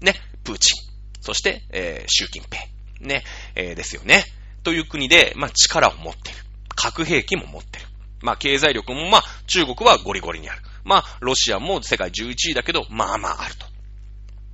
[0.00, 0.87] ね、プーチン。
[1.28, 2.62] そして、えー、習近平。
[3.06, 3.22] ね、
[3.54, 4.24] えー、ですよね。
[4.62, 6.36] という国で、まあ力を持ってる。
[6.74, 7.84] 核兵器も持ってる。
[8.22, 10.62] まあ経済力もまあ中国はゴリゴリにある。
[10.84, 13.66] まあロシアも世界11位だけど、まあまああると。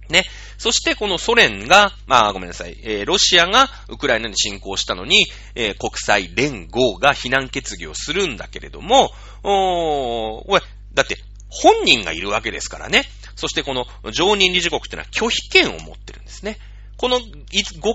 [0.08, 0.24] ね。
[0.58, 9.12] そしてこのソ連が、まあごめんなさい、えー、ロシアがウクライナに侵攻したのに、えー、国際連合が非難決議をするんだけれども、
[9.44, 10.60] おー、おい、
[10.92, 11.18] だって
[11.48, 13.04] 本人がいるわけですからね。
[13.36, 16.58] そしてこの常任理事国っていうのは拒否権を持ってるんですね。
[16.96, 17.22] この5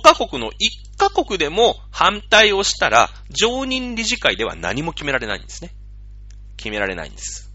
[0.04, 0.54] カ国の1
[0.98, 5.72] カ国でも反対をしたら、常任理事会では何も決められないんですね。
[6.58, 7.50] 決められないんです。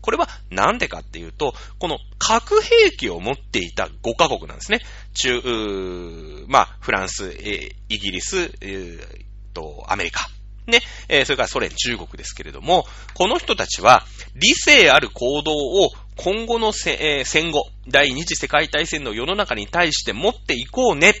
[0.00, 4.80] これはなんでかっていうと、この核兵器を持っていた5カ国なんですね。
[5.12, 10.28] 中、まあ、フランス、イギリス、えー、と、アメリカ。
[10.68, 14.04] ね、えー、それからソ連、中国ですけれども、この人たちは
[14.34, 21.14] 理性ある行動を今後のせ、えー、戦後、第二次世界大戦の世の中に対して持っていこうね。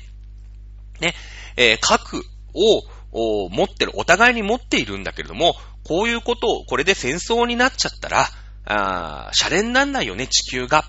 [1.00, 1.14] ね、
[1.56, 2.22] えー、核
[2.54, 8.26] を持ってる、お互いに持っているんだけれども、こういうことを、これで戦争になっちゃったら、
[8.66, 10.84] あシャレになんないよね、地球が。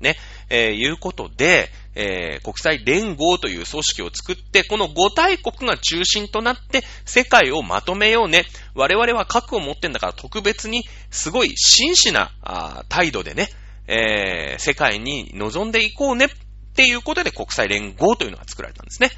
[0.00, 0.16] ね、
[0.48, 8.44] えー、いうことで、えー、国際連合という組織を作って、この5大国が中心となって世界をまとめようね。
[8.74, 12.32] 我々は核を持ってんだから特別にすごい真摯な
[12.88, 13.48] 態度でね、
[13.86, 16.28] えー、世界に臨んでいこうねっ
[16.74, 19.10] ていうことで国際連合というのが作られたんですね。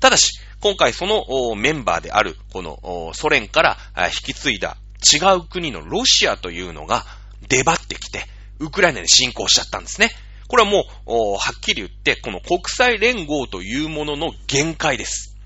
[0.00, 7.04] ただし、今回そのメンバーである、このソ連から引き継いだ違う国のロシアというのが、
[7.48, 8.24] 出張ってきて、
[8.60, 10.10] ウクライナに侵攻しちゃったんですね。
[10.48, 15.36] これはもう、はっきり言って、この国際連合というものの限界です。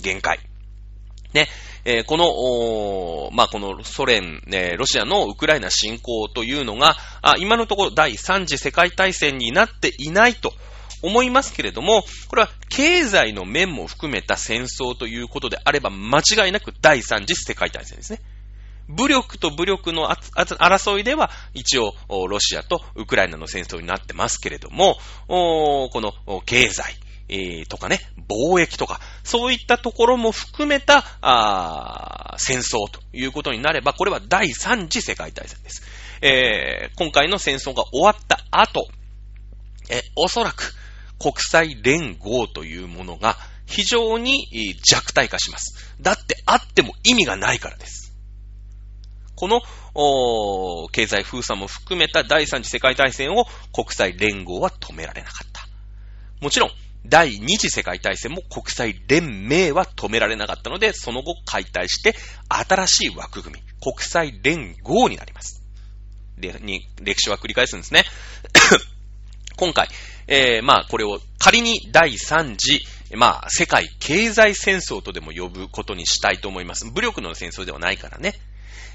[0.00, 0.40] 限界。
[1.32, 1.48] ね。
[1.84, 10.52] えー、この、まあ、このソ連、ね、ロシアのウクライナ侵攻というのが、あ今のところ第3次世界大戦になっていないと
[11.02, 18.20] 思いますけれども、これは経済の面も含めた戦争ということであれば間違いなく第3次世界大戦ですね。
[18.88, 21.94] 武力と武力の争いでは、一応、
[22.28, 26.12] ロシアとウクライナの戦争になってますけれども、この
[26.42, 26.94] 経済、
[27.68, 35.82] とかね、貿易とか、そういったところも含めた、戦争ということになれば、これは第3次世界大戦です。
[36.96, 38.86] 今回の戦争が終わった後、
[40.14, 40.74] おそらく
[41.18, 44.46] 国際連合というものが非常に
[44.84, 45.96] 弱体化します。
[46.00, 48.05] だってあっても意味がないからです。
[49.36, 49.60] この、
[50.92, 55.66] 経済封鎖も含めた第三次世界大戦を国際連合は止められなかった。
[56.40, 56.70] もちろん、
[57.08, 62.16] 第二次世界大戦も国際連盟は止められなかったので、その後解体して、
[62.48, 65.62] 新しい枠組み、国際連合になります。
[66.38, 68.04] で、に、歴史は繰り返すんですね。
[69.56, 69.88] 今回、
[70.26, 72.84] えー、まあ、これを仮に第三次、
[73.14, 76.90] まあ、世界経済戦争とでも呼ぶことにしたいと思います。
[76.90, 78.34] 武力の戦争ではないからね。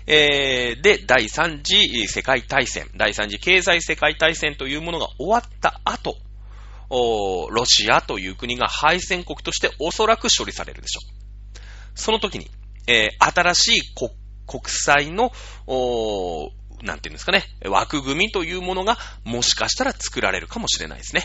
[0.08, 6.18] えー、で、第3次世界大戦、第3次経済世界大戦というものが終わった後、
[6.90, 11.22] ロシアという国が敗戦国としておそらく処理されるでしょう。
[11.96, 12.50] その時に、
[12.88, 15.32] えー、新しい国際の、
[16.84, 21.24] なんていうんですかね、枠組みというものがもしかしたら作られるかもしれないですね。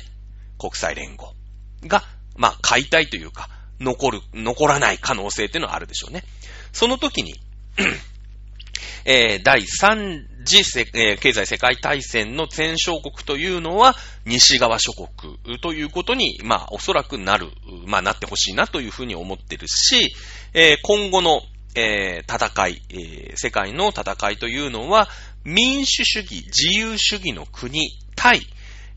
[0.58, 1.34] 国際連合
[1.86, 2.04] が、
[2.36, 3.48] まあ、解体というか、
[3.80, 6.22] 残る、残らない可能性っていうのはあるでしょうね。
[6.72, 7.34] その時に
[9.06, 13.94] えー、第3次、えー、経済世界大戦の戦勝国というのは
[14.24, 17.48] 西側諸国ということに、まあ、おそらくなる、
[17.86, 20.12] まあ、なってほしいなというふうに思ってるし、
[20.54, 21.40] えー、今後の、
[21.74, 25.08] えー、戦い、えー、世界の戦いというのは、
[25.44, 28.40] 民主主義、自由主義の国対、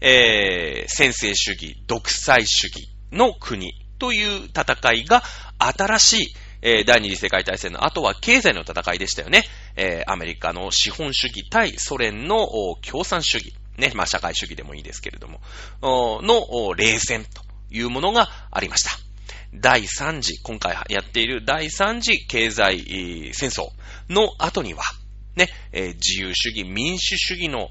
[0.02, 5.22] えー、先制主義、独裁主義の国という戦いが
[5.60, 9.44] 新しいえー、第二次世界大戦の後は経済の戦いでしたよね。
[9.76, 12.48] えー、アメリカの資本主義対ソ連の
[12.82, 13.54] 共産主義。
[13.78, 15.40] ね、まあ社会主義でもいいですけれども、
[15.82, 17.42] の冷戦と
[17.72, 18.92] いうものがありました。
[19.54, 23.70] 第3次、今回やっている第3次経済戦争
[24.10, 24.84] の後には、
[25.36, 27.70] ね、自由主義、民主主義の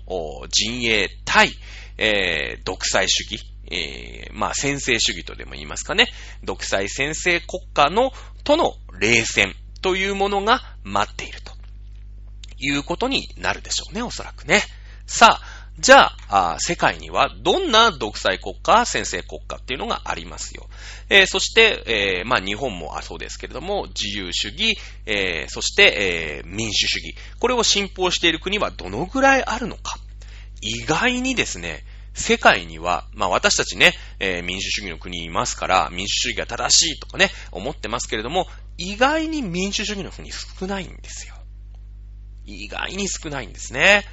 [0.49, 1.53] 陣営対、
[1.99, 6.07] えー、独裁主義、えー、まあ、先制主義とでも言いますかね、
[6.43, 8.13] 独裁先制国家の、
[8.49, 11.53] との冷戦というものが待っていると
[12.59, 14.63] いうことになるでしょうね、おそらくね。
[15.07, 15.41] さあ、
[15.79, 20.67] じゃあ世界にはどんな独裁国家、先制国家っていうのがありますよ。
[21.11, 27.17] えー、そして、えー、まあ日本もそうですけれども、自由主義、えー、そして、え民主主義。
[27.39, 29.99] これを信奉している国はどのぐらいあるのか。
[30.63, 31.85] 意外にですね、
[32.19, 38.47] 世界には、まあ私たちね、え民主主義の国いますから、民主主義が正しいとかね、思ってますけれども、
[38.77, 41.35] 意外に民主主義の国少ないんですよ。
[42.45, 44.05] 意外に少ないんですね。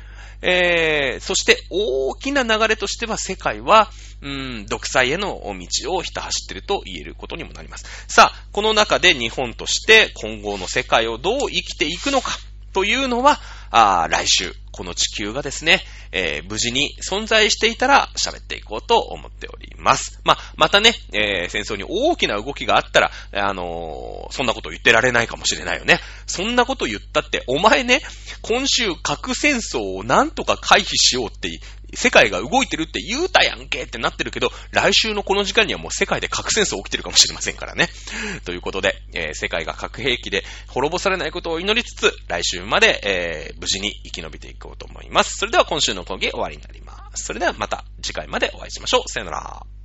[0.42, 3.90] えー、そして大きな流れとしては世界は、
[4.22, 7.86] うん、独裁への道をひた走ってると言えることにもなります。
[8.08, 12.32] さあ、この中で日本として今後の世界をどう生きていくのか
[12.74, 13.40] というのは、
[13.72, 20.20] あ来週、この地球がですね、えー、無事に存在していたら喋っていこうと思っております。
[20.24, 26.00] まあ、またね、えー、戦争に大きな動きがあったら、あのー、そんなこと言ってられないかもしれないよね。
[26.28, 28.02] そんなこと言ったって、お前ね、
[28.42, 31.50] 今週核戦争をなんとか回避しようって
[31.96, 37.90] 世界が動いてるって言うたやんけってなってるけど、来週のこの時間にはもう世界で核戦争起きてるかもしれませんからね。
[38.46, 45.38] ということで、えー、世界が核兵器で滅ぼされないことを祈りつつ、来週まで、えー、無事に生き延びていこうと思います。
[45.38, 47.26] それでは今週の講義終わりになります。
[47.26, 49.10] それではまた次回までお会いしましょう。
[49.10, 49.85] さよなら。